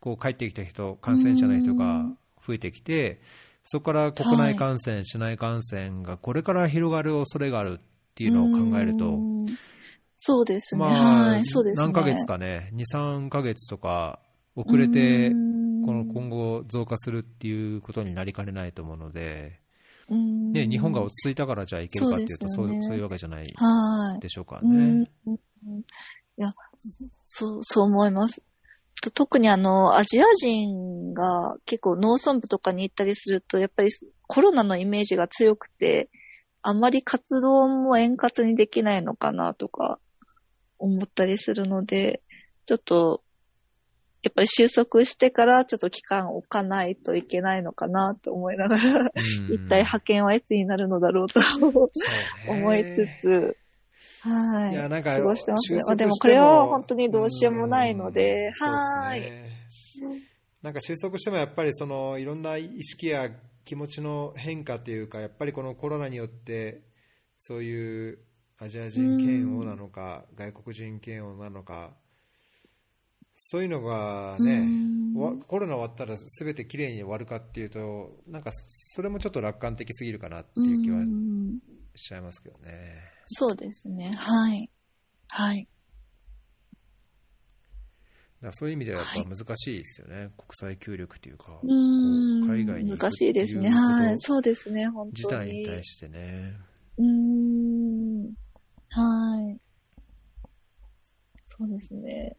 [0.00, 2.06] こう帰ってきた人、感染者の人が
[2.46, 3.20] 増えてきて、
[3.64, 7.84] そこから国内感染、市内感染がこれから広がる恐れがあるっ
[8.14, 9.46] ていうのを考えると、うん
[10.22, 10.80] そうですね。
[10.80, 11.86] まあ、はい、そうですね。
[11.86, 12.84] 何ヶ月かね、2、
[13.24, 14.20] 3ヶ月とか
[14.54, 19.69] 遅れてう、んこの今後増加するっていうことになりかねないと思うので、うん
[20.10, 24.20] ね、日本が落ち着いたからじゃあいけるかっていうと、そううそですよねそういうわけじゃないはい。
[24.20, 25.08] でしょうかね。
[25.26, 28.42] いや、そう、そう思います。
[29.02, 33.90] と特にあの、アジア人が結構農村部とかに行ったりすると、やっぱり
[34.26, 36.10] コロナのイメージが強くて、
[36.62, 39.98] あまり活動も円滑にできないのかなとか
[40.78, 42.22] 思ったりするので、
[42.66, 43.22] ちょっと、
[44.22, 49.04] やっぱり収束してからちょっと期間を置かないといけないのかなと思いながら、う
[49.50, 49.54] ん。
[49.54, 51.40] 一体派遣はいつになるのだろうと
[52.46, 53.56] 思いつつ、
[54.20, 54.72] はい。
[54.72, 55.96] いやなんか過ごしてますね。
[55.96, 59.20] でもこれは本当にどうしようもないので、うんはーい。
[59.22, 59.50] ね。
[60.62, 63.30] なんか収束してもやっぱりそのいろんな意識や
[63.64, 66.82] 気持ちの変化というか、やっぱりこのコロナによって、
[67.38, 68.18] そういう
[68.58, 71.96] アジア人嫌悪なのか、外国人嫌悪なのか、
[73.42, 74.70] そういうのがね、
[75.48, 81.58] コロナ終わったらすべてきれいに終わるかっていうと、なんかそれもちょっと楽観的すぎるかなっていう気はうん
[81.96, 83.00] しちゃいますけどね。
[83.24, 84.12] そうですね。
[84.12, 84.70] はい。
[85.30, 85.66] はい。
[88.42, 93.70] だそういう意味ではやっぱ難しいですよね、国際協力というか、こううん海外に難しいですね。
[93.70, 94.18] はい。
[94.18, 94.86] そうですね。
[94.88, 95.46] 本自当に。
[95.46, 96.56] 体に対してね。
[96.98, 98.34] うーん。
[98.90, 99.58] はい。
[101.46, 102.36] そうですね。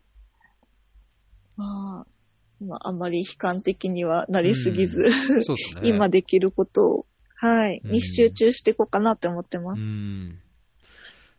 [1.58, 5.12] まあ、まあ、あまり悲観的にはなりすぎず、
[5.43, 5.82] そうですね。
[5.89, 9.89] 今できることを、はい、うんに集中していこうかなって思ってまうす。
[9.89, 10.39] ん。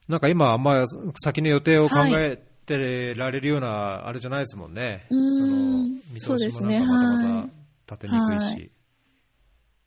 [0.09, 0.85] なんか今、あんま
[1.23, 2.37] 先の予定を考え
[2.67, 5.07] てられるようなあれじゃないですもんね。
[5.11, 7.51] うんその見そう通しもですねなんかまだまはい
[7.87, 8.43] だ立てにくいし。
[8.45, 8.73] はい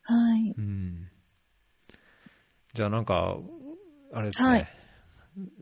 [0.08, 0.54] はい。
[0.56, 1.08] うん。
[2.74, 3.36] じゃあなんか、
[4.12, 4.48] あれですね。
[4.48, 4.68] はい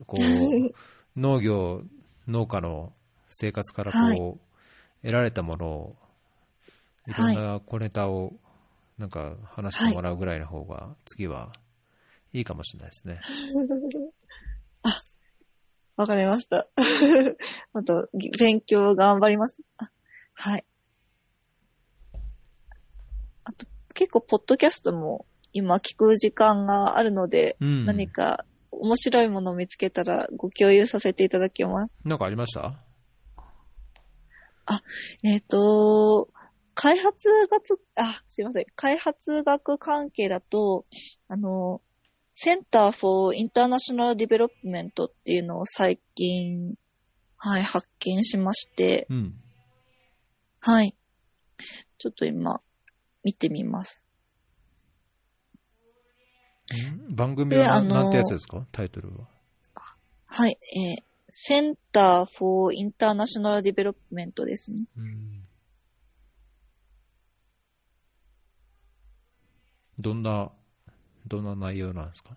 [0.07, 0.75] こう、
[1.19, 1.83] 農業、
[2.29, 2.93] 農家の
[3.29, 4.44] 生活からこう、はい
[5.05, 5.97] 得られたものを、
[7.07, 8.33] いろんな小ネタを
[8.97, 11.53] なんか話してもらうぐらいの方が、次は
[12.33, 13.21] いいかもしれないですね。
[14.83, 14.89] あ、
[15.97, 16.69] わかりました。
[17.75, 19.61] あと、勉強頑張ります。
[19.77, 19.91] あ
[20.33, 20.65] はい。
[23.45, 27.85] あと、結構、ポッドキャストも今聞く時間があるので、うん。
[27.85, 31.99] 何か面白いものを見つけたらご共有させていただきます。
[32.05, 32.84] なんかありました？
[35.23, 36.29] えっ、と、
[36.75, 38.67] 開発学、あ、すいません。
[38.75, 40.87] 開発学関係だと、
[41.29, 41.81] あの、
[42.35, 46.77] センター for International Development っていうのを最近、
[47.37, 49.35] はい、発見しまして、うん。
[50.61, 50.97] はい。
[51.99, 52.61] ちょっと今、
[53.23, 54.07] 見てみます。
[57.11, 58.67] 番組はなであのなんてやつですか？
[58.73, 59.29] タイトルは。
[60.27, 61.03] はい、えー、
[61.37, 64.85] センター for International Development ですね。
[64.97, 65.45] うん
[69.99, 70.53] どんな、
[71.27, 72.37] どんな内容なんですか？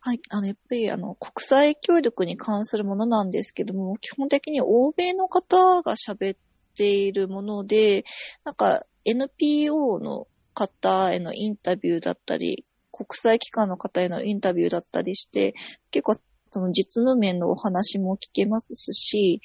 [0.00, 0.20] はい。
[0.30, 6.38] あの、やっぱり、あの、国際協力に関するものなんですけども、基本的に欧米の方が喋っ
[6.76, 8.04] ているもので、
[8.44, 15.54] なんか、NPO の方へのインタビューだったり、国際機関の方へのインタビューだったりして、
[15.90, 16.16] 結構、
[16.50, 19.40] その実務面のお話も聞けますし、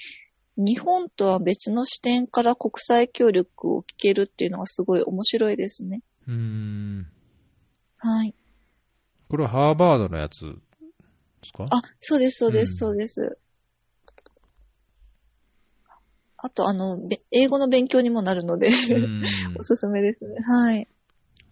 [0.58, 6.02] 日本とは別の視点から国際協力を聞けるっていうのがすごい面白いですね。
[6.28, 7.08] うーん。
[7.98, 8.34] はい。
[9.30, 10.48] これはハーバードのやつで
[11.44, 11.66] すか？
[11.70, 13.38] あ、そうです、そうです、うんそうです。
[16.38, 19.24] あと、あの、べ英語の勉強にもなるので、うん
[19.60, 20.36] おすすめですね。
[20.46, 20.88] はい。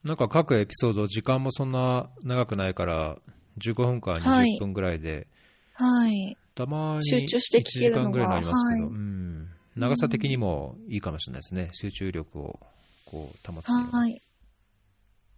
[0.03, 3.17] なんか各エピソード、時間もそんな長くないから、
[3.57, 5.27] 15分からはい20分ぐらいで、
[5.73, 6.37] はい。
[6.55, 9.49] たまに集中して聞けるのが1時間ぐらいになりますけど、はいうん。
[9.75, 11.69] 長さ的にもいいかもしれないですね。
[11.73, 12.59] 集中力を
[13.05, 13.71] こう保つ。
[13.71, 14.21] はい。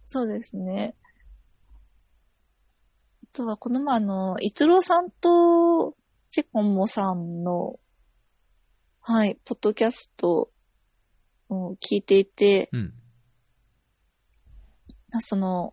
[0.04, 0.94] そうですね。
[3.24, 5.94] あとは、この前、あの、逸郎さんと、
[6.30, 7.78] チェコンモさんの、
[9.00, 10.50] はい、ポッドキャスト
[11.48, 12.94] を聞いていて、うん。
[15.20, 15.72] その、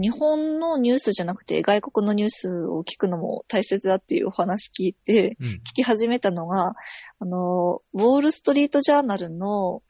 [0.00, 5.46] 日本のニュースじゃなくて外国のニュースを聞くのも大切だっていうお話聞いて、うん。
[5.46, 6.74] 聞き始めたのが、
[7.20, 9.82] あの、ウォールストリートジャーナルの、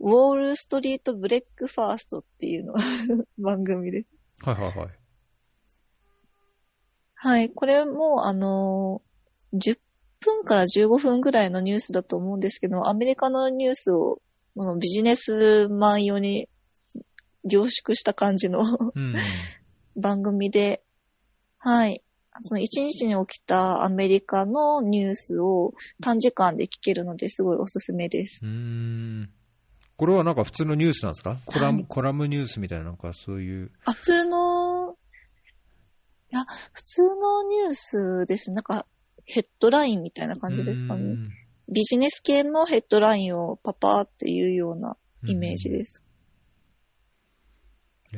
[0.00, 2.74] ウォールストリートブレックファーストっていうの
[3.38, 4.08] 番組です。
[4.42, 4.88] はいはいはい。
[7.14, 7.50] はい。
[7.50, 9.00] これも、あの、
[9.54, 9.78] 10
[10.20, 14.20] 分から15分ぐらいのニュースだと思うんですけど、アメリカのニュースを
[14.78, 16.48] ビジネスマン用に
[17.46, 18.60] 凝縮した感じの
[18.94, 19.14] うん。
[19.96, 20.82] 番組で、
[21.58, 22.02] はい。
[22.42, 25.72] その一日に起きたアメリカのニュースを
[26.02, 28.40] 短時間で聞けるのですごいおすすめです。
[28.42, 29.30] うーん。
[29.96, 31.38] これはなんか普通のニュースなんですか？
[31.46, 33.70] コラム、はいコラムニュースみたいな、なんかそういう。
[33.86, 34.92] あ、普通の、
[36.30, 36.44] いや、
[36.74, 38.50] 普通のニュースです。
[38.52, 38.86] なんか、
[39.24, 41.16] ヘッドラインみたいな感じですかね。
[41.72, 46.02] ビジネス系のヘッドラインをパパーっていうようなイメージです。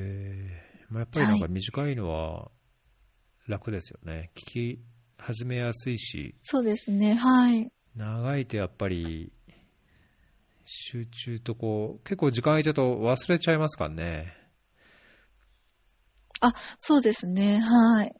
[0.00, 2.50] ええまあ、やっぱりなんか短いのは
[3.46, 4.30] 楽ですよね。
[4.34, 4.80] 聞き
[5.18, 7.14] 始めやすいし、そうですね。
[7.14, 7.70] はい。
[7.96, 9.32] 長いとやっぱり
[10.64, 14.34] 集中とこう、結構時間空いちゃうと忘れちゃいますからね。
[16.78, 17.58] そうですね。
[17.58, 18.14] はい。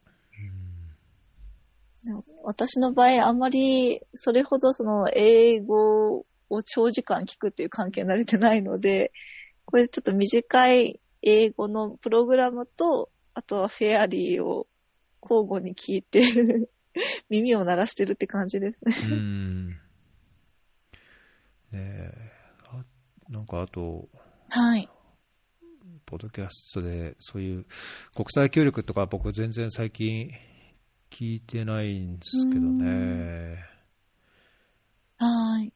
[2.42, 9.12] 私の場合、あんまりそれほどその英語を長時間聞くっていう関係に慣れてないので、
[9.64, 14.66] これちょっと短い英語のプログラムと、あとはフェアリーを
[15.22, 16.22] 交互に聞いて、
[17.28, 19.14] 耳を鳴らしてるって感じですね。
[19.14, 19.68] うん。
[19.70, 19.76] ね
[21.72, 22.32] え、
[22.64, 22.84] あ
[23.28, 24.08] なんかあと、
[24.48, 24.88] はい。
[26.06, 27.66] ポッドキャストでそういう
[28.14, 30.30] 国際協力とか僕全然最近
[31.10, 33.62] 聞いてないんですけどね。
[35.18, 35.72] はい。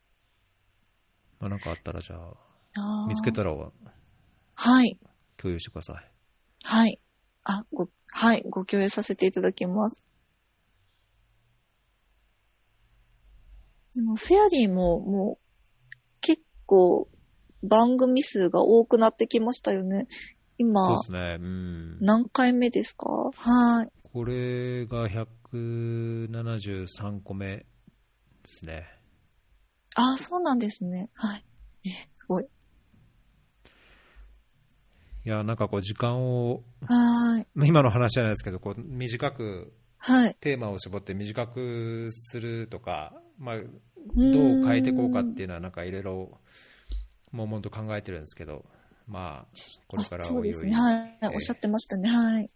[1.39, 4.99] まあ、なんかあったらじゃあ、見つけたらはい。
[5.41, 6.11] 共有してください。
[6.65, 7.01] はい。
[7.45, 8.45] あ、ご、はい。
[8.49, 10.07] ご共有させていただきます。
[13.95, 15.45] でも、フェアリーも、もう、
[16.21, 17.09] 結構、
[17.63, 20.07] 番組数が多くなってきましたよね。
[20.09, 20.19] そう
[20.59, 21.39] 今で、すね。
[21.41, 21.99] うん。
[22.01, 23.31] 何回目ですか？
[23.35, 23.93] はい。
[24.03, 27.67] これが173個目で
[28.45, 28.87] すね。
[29.95, 31.11] あ、そうなんですね。
[31.15, 31.45] はい。
[31.85, 32.47] え、すごい。
[35.25, 37.47] いや、なんかこう時間を、はーい。
[37.55, 40.37] まあ今の話じゃないですけど、こう短く、はい。
[40.41, 46.41] テーマを絞って短くするとか、まあ、どどう変えていこうかっていうのは、なんかいろいろ、
[47.31, 48.65] もうもんと考えてるんですけど、
[49.07, 50.73] まあ、これからあそうですね。
[50.73, 51.19] おいおいはい。
[51.23, 52.11] えおっしゃってましたね。
[52.11, 52.51] はい。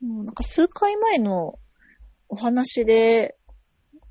[0.00, 1.58] もうなんか数回前の
[2.28, 3.36] お話で、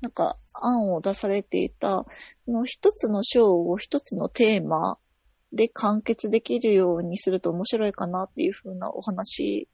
[0.02, 2.04] なんか案を出されていた、
[2.44, 4.98] その一つの章を一つのテーマ
[5.52, 9.68] で完結できるようにすると面白いかなっていう風なお話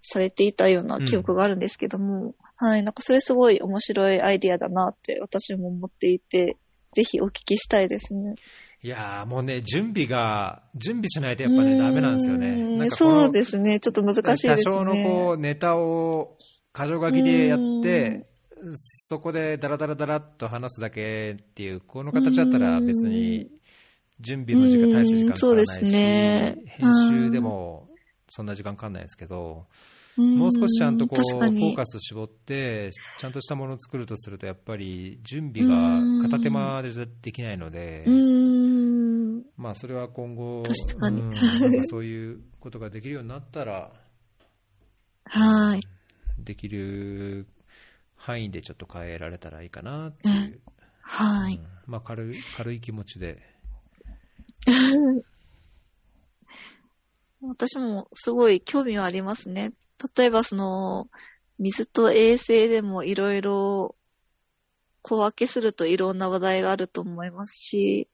[0.00, 2.82] されていたような記憶があるんですけども、はい。
[2.82, 6.56] なんかそれすごい面白いアイディアだなって私も思っていて、
[6.94, 8.34] ぜひお聞きしたいですね。
[8.82, 12.90] いやーもうね、準備が、準備しないとやっぱね、ダメなんですよね。
[12.90, 13.78] そうですね。
[13.78, 14.64] ちょっと難しいですね。
[14.64, 16.38] 多少のこう、ネタを
[16.74, 18.26] 箇条書きでやって、
[18.74, 23.50] そこでダラダラダラっと話すだけっていう、この形だったら別に
[24.20, 26.56] 準備の時間、大した時間かからないし、そうですね。
[26.66, 27.88] 編集でも
[28.28, 29.66] そんな時間かかんないですけど、
[30.16, 30.38] うん。
[30.38, 36.90] もう少しちゃんとこう、フォーカス絞って、ちゃんとしたものを作るとすると、やっぱり準備が片手間で
[37.22, 38.04] できないので。
[39.56, 41.20] まあそれは今後、確かに。
[41.20, 41.40] うんなん
[41.80, 43.92] かそういうことができるようになったら、
[45.24, 45.80] はい。
[46.38, 47.46] できる
[48.16, 50.60] 範囲でちょっと変えられたらいいかなっていう、
[51.02, 51.54] はい。
[51.54, 51.66] うん。
[51.86, 53.42] まあ、軽い軽い気持ちで、
[57.42, 59.72] 私もすごい興味はありますね。
[60.16, 61.08] 例えばその、
[61.58, 63.94] 水と衛生でもいろいろ
[65.02, 68.08] 小分けするといろんな話題があると思いますし、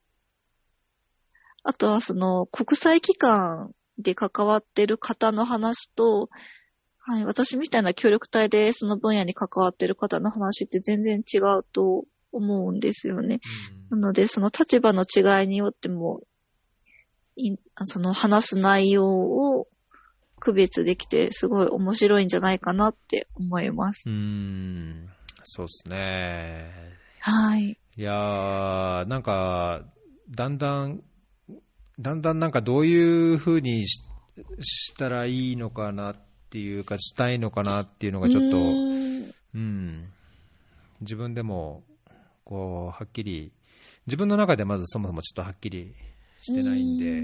[1.62, 6.28] あとはその国際機関で関わってる方の話と、
[6.98, 13.40] はい、私みたいな協力隊でその分野に関わってる方の話って全然違うと思うんですよね。
[13.90, 16.24] なので、その立場の違いによっても、い
[17.84, 19.66] その話す内容を
[20.38, 24.08] 区別できて、すごい面白いんじゃないかなって思います。
[24.08, 25.08] うん、
[25.44, 26.70] そうですね。
[27.20, 27.78] はい。
[27.96, 29.84] いやー、なんか、
[30.30, 31.02] だんだん、
[31.98, 34.02] だんだんなんかどういうふうにし
[34.60, 36.16] したらいいのかなっ
[36.50, 40.08] ていうか、したいのかなっていうのがちょっと、うーんうん、
[41.00, 41.82] 自分でも、
[42.44, 43.52] こう、はっきり、
[44.06, 45.94] 自分の中でまずそもそもちょっとはっきり
[46.40, 47.20] してないんで、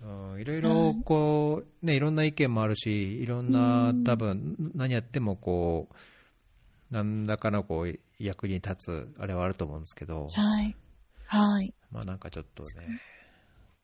[0.00, 5.94] うん、いろいろこう、ね、いろんな意見もあるし、いろんなうん多分何やってもこう、
[6.90, 10.76] 何らかのこう役に立つあれはあると思うんですけど、はい。
[11.26, 11.74] はい。
[11.90, 13.00] まあなんかちょっとね、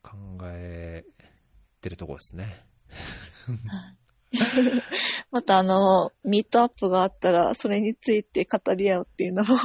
[0.03, 1.05] 考え
[1.81, 2.65] てるところですね。
[5.33, 9.57] またあの、ミートアップがあったら、それについて語り合うっていうのも、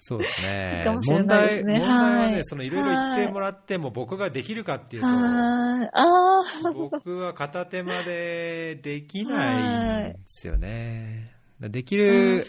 [0.00, 0.78] そうですね。
[0.78, 1.78] いいかもしれないですね。
[1.78, 2.44] 問題問題はね、はい。
[2.44, 5.90] そのいろいろ言ってもらっても僕ができるかっていうと、はい。
[5.92, 11.32] ああ、僕は片手までできないんですよね。
[11.60, 12.44] できる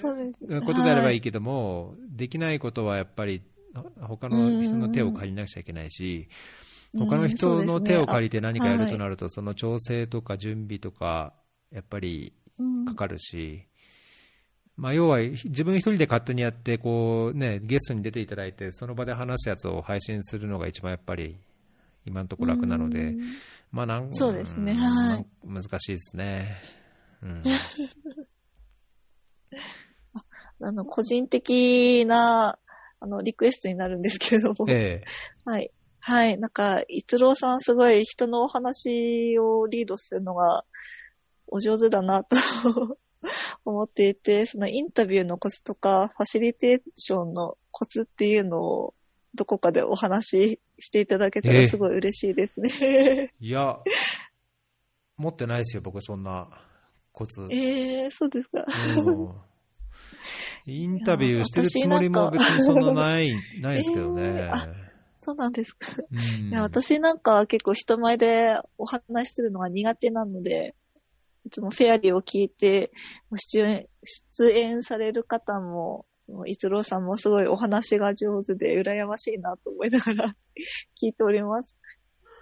[0.65, 3.41] ことであればいいけども、できないことはやっぱり
[4.01, 6.27] 他の人の手を借りなくちゃいけないし、
[6.97, 11.33] 他の人の手を借りて何かやるとなると、その調整とか準備とか、
[11.71, 13.65] やっぱりうんかかるし、
[14.77, 21.37] まあ、要は自分一人で勝手にやってこう、ね、ゲストに出ていただいて、その場で話すやつを配信するのが一番やっぱり
[22.05, 23.19] 今のところ楽なので、うん
[23.71, 26.61] まあなんそうですねんはい難しいですね。
[27.21, 27.41] うん、
[30.61, 32.57] あの、個人的な、
[32.99, 35.05] あの、リクエストになるんですけれども、ええ
[35.45, 35.71] はい。
[35.99, 36.37] はい。
[36.37, 40.63] なんか、逸郎さんすごい人のお話をリードするのが
[41.47, 42.35] お上手だなと
[43.65, 48.93] 思っていて、そのインタビューのコツとか、ファシリテーションのコツっていうのを
[49.33, 53.31] どこかでお話ししていただけたええらすごい嬉しいですね。
[53.39, 53.79] いや、
[55.17, 56.49] 持ってないですよ、僕、そんな
[57.11, 57.47] コツ。
[57.51, 58.65] ええそうですか。
[59.05, 59.35] うん
[60.67, 64.23] インタビューしてるつもりも別にそんなない、 ないですけどね。
[64.23, 64.85] えー
[65.17, 65.87] そうなんですか。
[66.11, 70.75] うんいや、私なんか結構人前でお話しするのが苦手なので、
[71.45, 72.91] いつもフェアリーを聞いて、
[73.35, 76.05] 出演、出演される方も、
[76.47, 80.35] 逸郎さんもすごいお話が上手で羨ましいなと思いながら
[80.99, 81.75] 聞いております。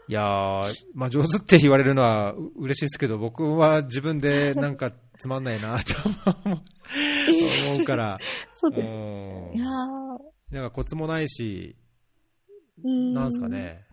[0.07, 5.95] いやー、まあ、上手って言われるのはう嬉しいですけど、僕は自分でなんかつまんないなと
[6.45, 6.61] 思
[7.81, 8.19] うから、
[8.55, 8.93] そううです。
[8.93, 11.75] んいやーなんかコツもないし、
[12.83, 13.49] なんですか。
[13.49, 13.85] ね、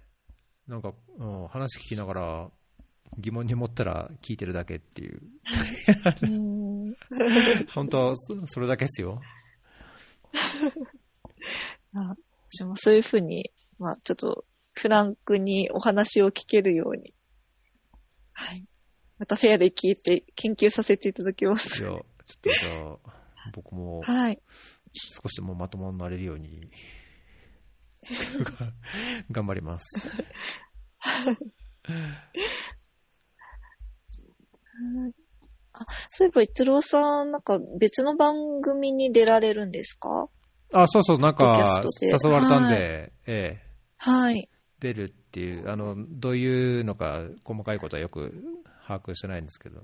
[0.67, 2.51] なんか、うん、話聞きながら
[3.21, 5.21] 疑問に思ったら聞いてるだけっていう、
[7.75, 9.21] 本当、そそれだけですよ。
[11.95, 12.15] あ
[12.53, 17.15] 私もそういうふうに、まあちょっとフランクにお話を聞けるように、
[18.33, 18.65] はい。
[19.19, 21.81] またフェアで聞いて研究させていただきまいや、す。
[21.81, 22.01] ちょっ
[22.41, 22.97] とじゃあ、
[23.53, 24.41] 僕もはい。
[24.95, 26.71] 少しでもまともになれるように
[29.31, 29.87] 頑張ります。
[35.73, 40.29] あ、そういえば、一郎さん、なんか別の番組に出られるんですか？
[40.73, 42.79] あ、そうそう、なんか誘われたんで、はい。
[42.79, 43.63] ええ、
[43.99, 44.49] はい。
[44.81, 48.33] 出るっていう、あの、どういうのか細かいことはよく
[48.87, 49.81] 把握してないんですけど。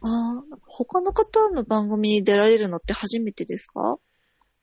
[0.00, 3.98] あー他の方の番組に出られるのって初めてですか？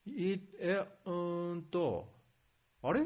[0.05, 2.07] いえ、うーんと、
[2.83, 3.01] あれ？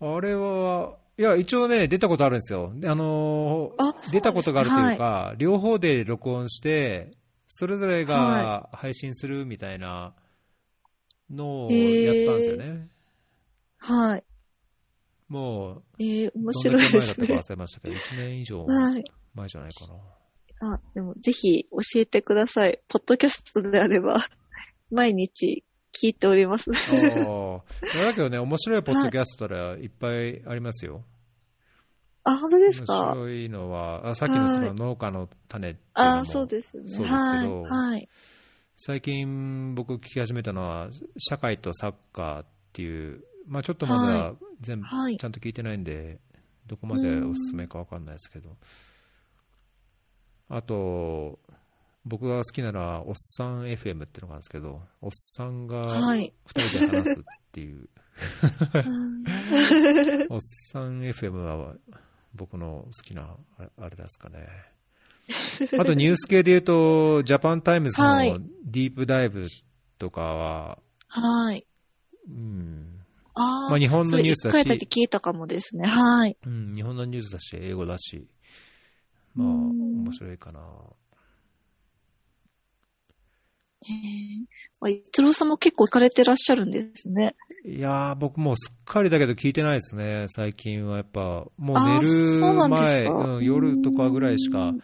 [0.00, 2.72] あれは、いや、一応ね、出たことあるんですよ。
[2.74, 7.12] であのー出たことがあるというか、両方で録音して、
[7.46, 10.14] それぞれが配信するみたいな
[11.30, 12.88] のをやったんですよね。
[13.76, 14.24] はい。
[15.28, 17.36] もえー、面う、どんだ白いでけ前だったかすね。
[17.36, 19.04] 忘れましたけど、1年以上はい。
[19.34, 19.86] 前じゃないか
[20.58, 20.74] な。
[20.74, 22.80] あ、でもぜひ教えてください。
[22.88, 24.16] ポッドキャストであれば、
[24.90, 26.70] 毎日聞いております。
[26.70, 28.06] ああ。
[28.06, 31.02] だけどね、面白いポッドキャストはいっぱいありますよ。
[32.24, 36.82] あ、本当です面か白いのは、あさっきのその農家の種っていうのもあ、そうですね。
[36.86, 37.70] そうですけどはい。
[37.70, 38.08] はい。
[38.76, 40.88] 最近僕聞き始めたのは、
[41.18, 46.18] 社会とサッカーっていう、まあちょっとまだは全部はいちゃんと聞いてないんで、
[46.66, 48.56] どこまでおすすめかわかんないですけど。
[50.48, 51.38] あと、
[52.04, 57.22] 僕が好きなのは、おっさん FM っていうのがあるんですけど、おっさんがはい二人で話すっ
[57.52, 59.24] ていう、うん
[60.30, 61.74] おっさん FM は
[62.34, 63.36] 僕の好きな
[63.78, 64.48] あれですかね。
[65.78, 69.46] あとニュース系で言うと、ジャパンタイムズはいのディープダイブ
[69.98, 70.78] とかは、
[71.08, 71.66] はい。
[72.28, 73.00] うん、
[73.34, 75.86] あーまあ日本のニュースだし聞いたかもですね。
[75.86, 76.36] はい。
[76.46, 78.26] うん、日本のニュースだし、英語だし、
[79.34, 80.60] まあ、うん面白いかな。
[83.82, 84.46] へえ。
[84.82, 87.34] あ、一郎さんも結構行かれてらっしゃるんですね。
[87.64, 91.46] いやー、僕もうすっかりだけど聞いてないですね、最近はやっぱ。
[91.56, 92.72] もうあ寝るそうなん
[93.36, 94.68] うん、夜とかぐらいしか。
[94.68, 94.76] うん。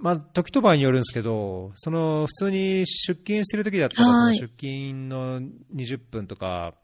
[0.00, 5.40] まあ、時と場合によるんですけど、その、普通に出勤してる時だったら、出勤の
[5.74, 6.74] 20分とか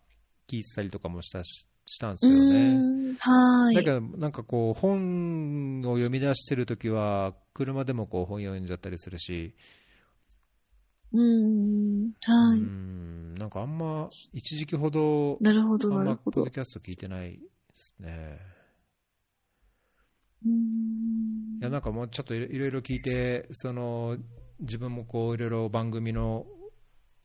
[0.50, 3.12] 聞いてたりとかもしたし、したんですうけどね。
[3.12, 3.16] ん。
[3.18, 3.74] はい。
[3.74, 9.54] だけど、なんかこう、本を読み出してる時は、車でもこう本読んじゃったりするし、
[11.12, 12.12] うん。
[12.22, 12.60] はうい。
[12.60, 16.50] ん、なんかあんま、一時期ほど、なるほど、なるほどポッド。
[16.50, 17.38] キャスト聞いてないで
[17.74, 18.38] すね。
[20.46, 24.16] うんいや、なんかもうちょっといろいろいろ聞いて、その、
[24.60, 26.46] 自分もこう、いろいろ番組の、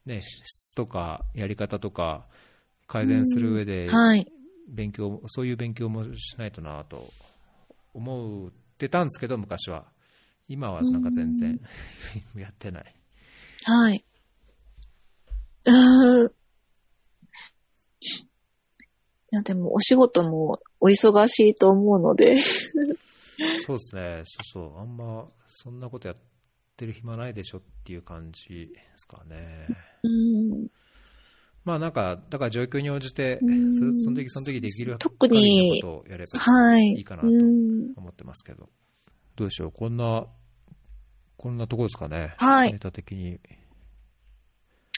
[0.05, 2.27] ね、質とか、やり方とか、
[2.87, 4.27] 改善する上で、はい。
[4.67, 7.13] 勉強、そういう勉強もしないとなと
[7.93, 9.85] 思ってたんですけど、昔は。
[10.47, 11.59] 今はなんか全然
[12.35, 12.95] やってない。
[13.67, 14.05] はい。
[15.65, 16.31] うーん
[19.31, 22.35] いや、でも、お仕事もお忙しいと思うので、
[23.65, 26.17] そうですね、そうそう、あんまそんなことやっ
[26.77, 29.67] てる暇ないでしょっていう感じですかね。
[30.03, 30.67] うん。
[31.63, 36.83] まあなんか、だから状況に応じて、うんそその時その時できる特にことをやればはい。
[36.89, 37.93] いいかなとうん。
[37.95, 38.69] 思ってますけど。
[39.35, 40.27] どうでしょう、こんな、
[41.45, 42.33] こんなとこですかね。
[42.39, 43.39] はいネタ的に。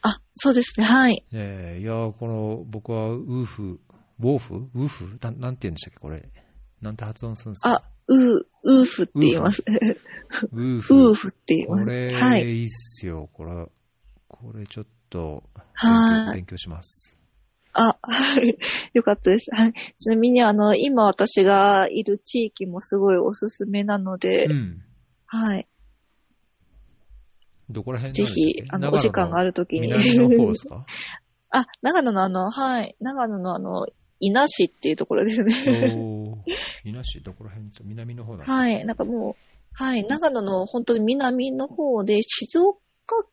[0.01, 1.15] あ、そうですね、はい。
[1.15, 3.81] ねえいや、この、僕はウーフ、
[4.21, 4.55] ウォーフ？
[4.73, 5.19] ウーフ？
[5.21, 6.29] なんなんて言うんでしたっけ、これ。
[6.81, 7.73] なんて発音するんですか？
[7.73, 9.61] あ、うー、ウーフって言います。
[10.53, 10.95] ウーフ。
[10.95, 11.83] ウーフって言います。
[11.83, 12.41] これ、はい。
[12.43, 13.29] いいっすよ。
[13.33, 13.51] これ、
[14.29, 17.19] これちょっと勉強、はい勉強します。
[17.73, 18.57] あ、はい。
[18.93, 19.53] よかったです。
[19.53, 19.73] はい。
[19.73, 24.81] ちなみに、あの、今私がいる地域もすごいおすすめなので、うん。
[25.25, 25.67] はい。
[27.69, 29.81] どこら辺ぜひ、あの、お時間があるときに。
[29.81, 30.85] 南の方ですか？
[31.49, 32.95] あ、長野のあの、はい。
[32.99, 33.87] 長野のあの、
[34.19, 35.53] 伊那市っていうところですね。
[35.95, 36.35] おー
[36.85, 38.53] 伊那市、どこら辺南の方なんですか？
[38.55, 38.85] はい。
[38.85, 39.35] なんかもう、
[39.73, 40.03] はい。
[40.05, 42.79] 長野の本当に南の方で、静岡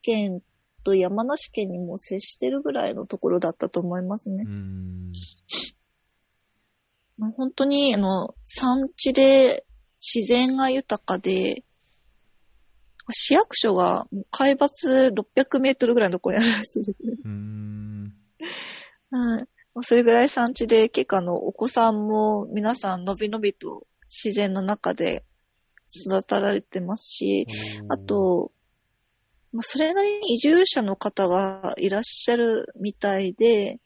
[0.02, 0.42] 県
[0.84, 4.52] と山梨県にも接してるぐらいのところだったと思いますねうー。
[4.52, 5.12] ん。
[7.16, 9.64] まあ本当に、あの、産地で
[10.00, 11.64] 自然が豊かで、
[13.10, 17.16] 市役所が海抜600メートルぐらいのところにあるらしいですね。
[17.24, 18.14] うーん。
[19.10, 19.48] はい。
[19.74, 25.24] まあそれぐらい産地で、結構あの、お子さんも皆さんのびのびと自然の中で
[26.06, 27.46] 育てられてますし、
[27.88, 28.52] あと、
[29.52, 33.78] まあ、それなりに移住者の方がいらっしゃるみたいで、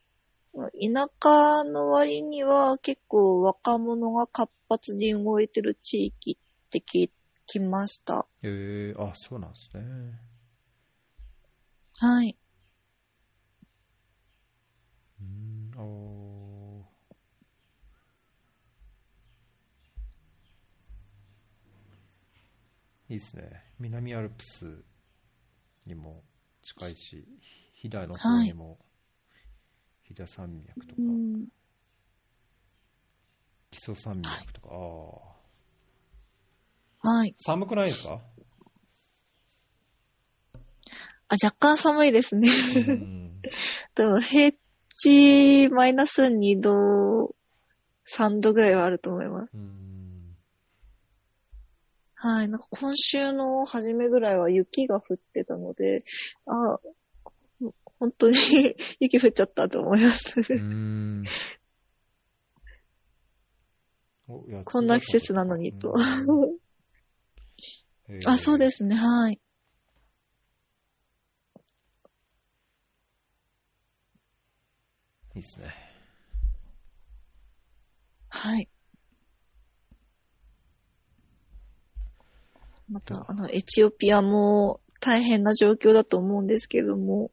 [0.55, 7.11] 田舎の割には結構若者が活発に動いてる地域って聞
[7.49, 8.27] きました。
[8.43, 9.83] えー、あ、そうなんですね。
[11.99, 12.37] はい。
[15.21, 16.89] うーん、おー
[23.11, 23.65] いいですね。
[23.81, 24.85] 南アルプス
[25.87, 26.23] にも
[26.63, 27.27] 近いし、
[27.73, 28.79] 飛騨の方にも、
[30.03, 31.49] 飛騨山脈とかう、ん。
[33.71, 35.38] 木曽山脈とか、あ
[37.09, 37.35] はい。
[37.39, 37.43] あ。
[37.43, 38.21] 寒くないですか？
[41.29, 42.49] あ、若干寒いですね。
[42.77, 43.41] うん。
[43.95, 44.57] でも平
[44.99, 47.35] 地マイナス2度、
[48.15, 49.51] 3度ぐらいはあると思います。
[49.55, 50.37] うん。
[52.15, 52.49] はい。
[52.49, 55.99] なんか今週の初めぐらいは雪が降ってたので、
[56.47, 56.79] あ、
[58.01, 58.37] 本当に
[59.01, 60.35] 雪降っちゃったと思います。
[64.65, 65.95] こんな季節なのにと。
[68.27, 68.97] あ、そうですね。
[68.97, 69.41] はい。
[75.35, 75.75] いいですね。
[78.31, 78.69] はい。
[82.91, 87.31] また、あの、エチオピアも大変な状況だと思うんですけれども、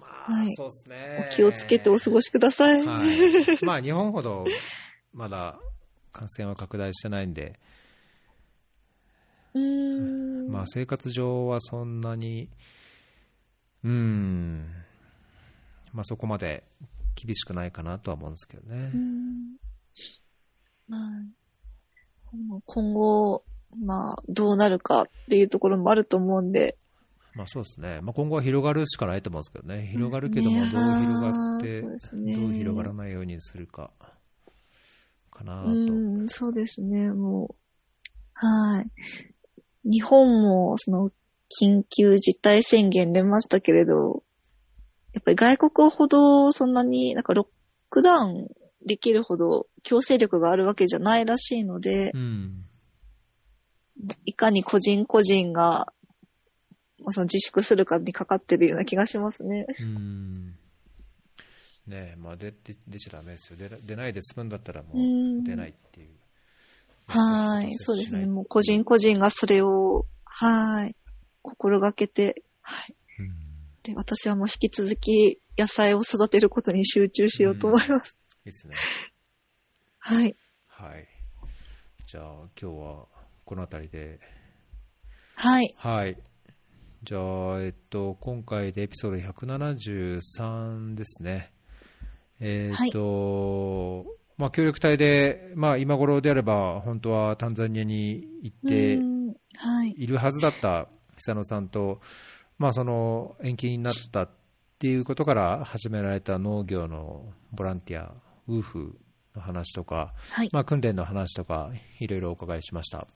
[0.00, 2.82] まはいそうですねお気をつけてお過ごしください。
[2.82, 3.08] はい。
[3.64, 4.44] まあ、日本ほど、
[5.12, 5.60] まだ
[6.12, 7.58] 感染は拡大してないんで。
[10.48, 12.48] まあ、生活上はそんなに、
[13.84, 14.66] うーん、
[15.92, 16.64] まあ、そこまで
[17.14, 18.96] 厳しくないかなとは思うんですけどねう。
[18.96, 19.56] ん
[20.90, 21.34] はい
[22.66, 23.44] 今後、
[23.78, 26.76] まあ、どうなるかっていうところもあると思うんで、
[27.34, 28.00] まあ、そうですね。
[28.00, 29.86] まあ、今後は広がるしかないと思うんですけどね。
[29.86, 30.70] 広がるけども、どう
[31.00, 33.90] 広がって、どう広がらないようにするか、
[35.32, 35.70] かなと。
[35.70, 38.46] うん、そうですね、もう。
[38.46, 38.90] はい。
[39.84, 41.10] 日本も、その、
[41.60, 44.22] 緊急事態宣言出ましたけれど、
[45.12, 47.46] やっぱり外国ほどそんなになんかロッ
[47.88, 48.48] クダウン
[48.84, 52.60] できるほど強制力があるわけじゃないらしいので、うん。
[54.24, 55.92] いかに個人個人が、
[56.98, 59.66] まあその自粛するかにかかってるような気がしますね。
[59.80, 60.56] うん。
[61.86, 63.56] ねえ、まあ出て出ちゃダメですよ。
[63.56, 66.08] 出な出ないで済むんだったらもううん出ないっていう。
[67.06, 67.74] はい。
[67.76, 68.26] そうですね。
[68.26, 70.96] もう個人個人がそれを、はい。
[71.42, 72.96] 心がけて、はい。
[73.20, 73.34] うん。
[73.82, 78.18] で、私はもう引き続き野菜を育てることに集中しようと思います。
[78.44, 78.74] ですね。
[79.98, 80.36] はい。
[80.66, 81.08] はい。
[82.06, 83.06] じゃあ今日は
[83.44, 84.20] この辺りで。
[85.34, 85.68] はい。
[85.78, 86.16] はい。
[87.02, 91.52] じゃあ、えっと、今回でエピソード173ですね。
[92.40, 94.06] えっと、
[94.36, 100.04] まあ、協力隊で、まあ、今頃であれば、本当はタンザニアに行ってい。
[100.04, 102.00] いるはずだった久野さんと、
[102.58, 104.30] まあ、その延期になったっ
[104.78, 108.12] ていうことから始められた農業のボランティア、
[108.48, 108.98] ウーフ
[109.36, 110.48] の話とか、はい。
[110.52, 111.70] まあ、訓練の話とか、
[112.00, 113.06] いろいろお伺いしました。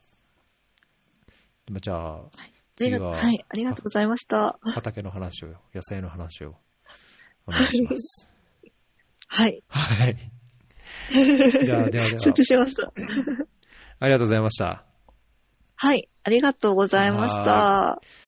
[1.81, 2.29] じゃあ、あ
[2.79, 3.45] り次はがはい。
[3.49, 4.59] ありがとうございました。
[4.63, 6.55] 畑の話を、野菜の話を
[7.47, 8.29] お願いします。
[9.27, 9.63] はい。
[9.69, 10.33] はい。
[11.65, 12.93] じゃあ、ではでは集、中しました。
[14.01, 14.85] ありがとうございました。
[15.77, 16.09] はい。
[16.25, 18.01] ありがとうございました。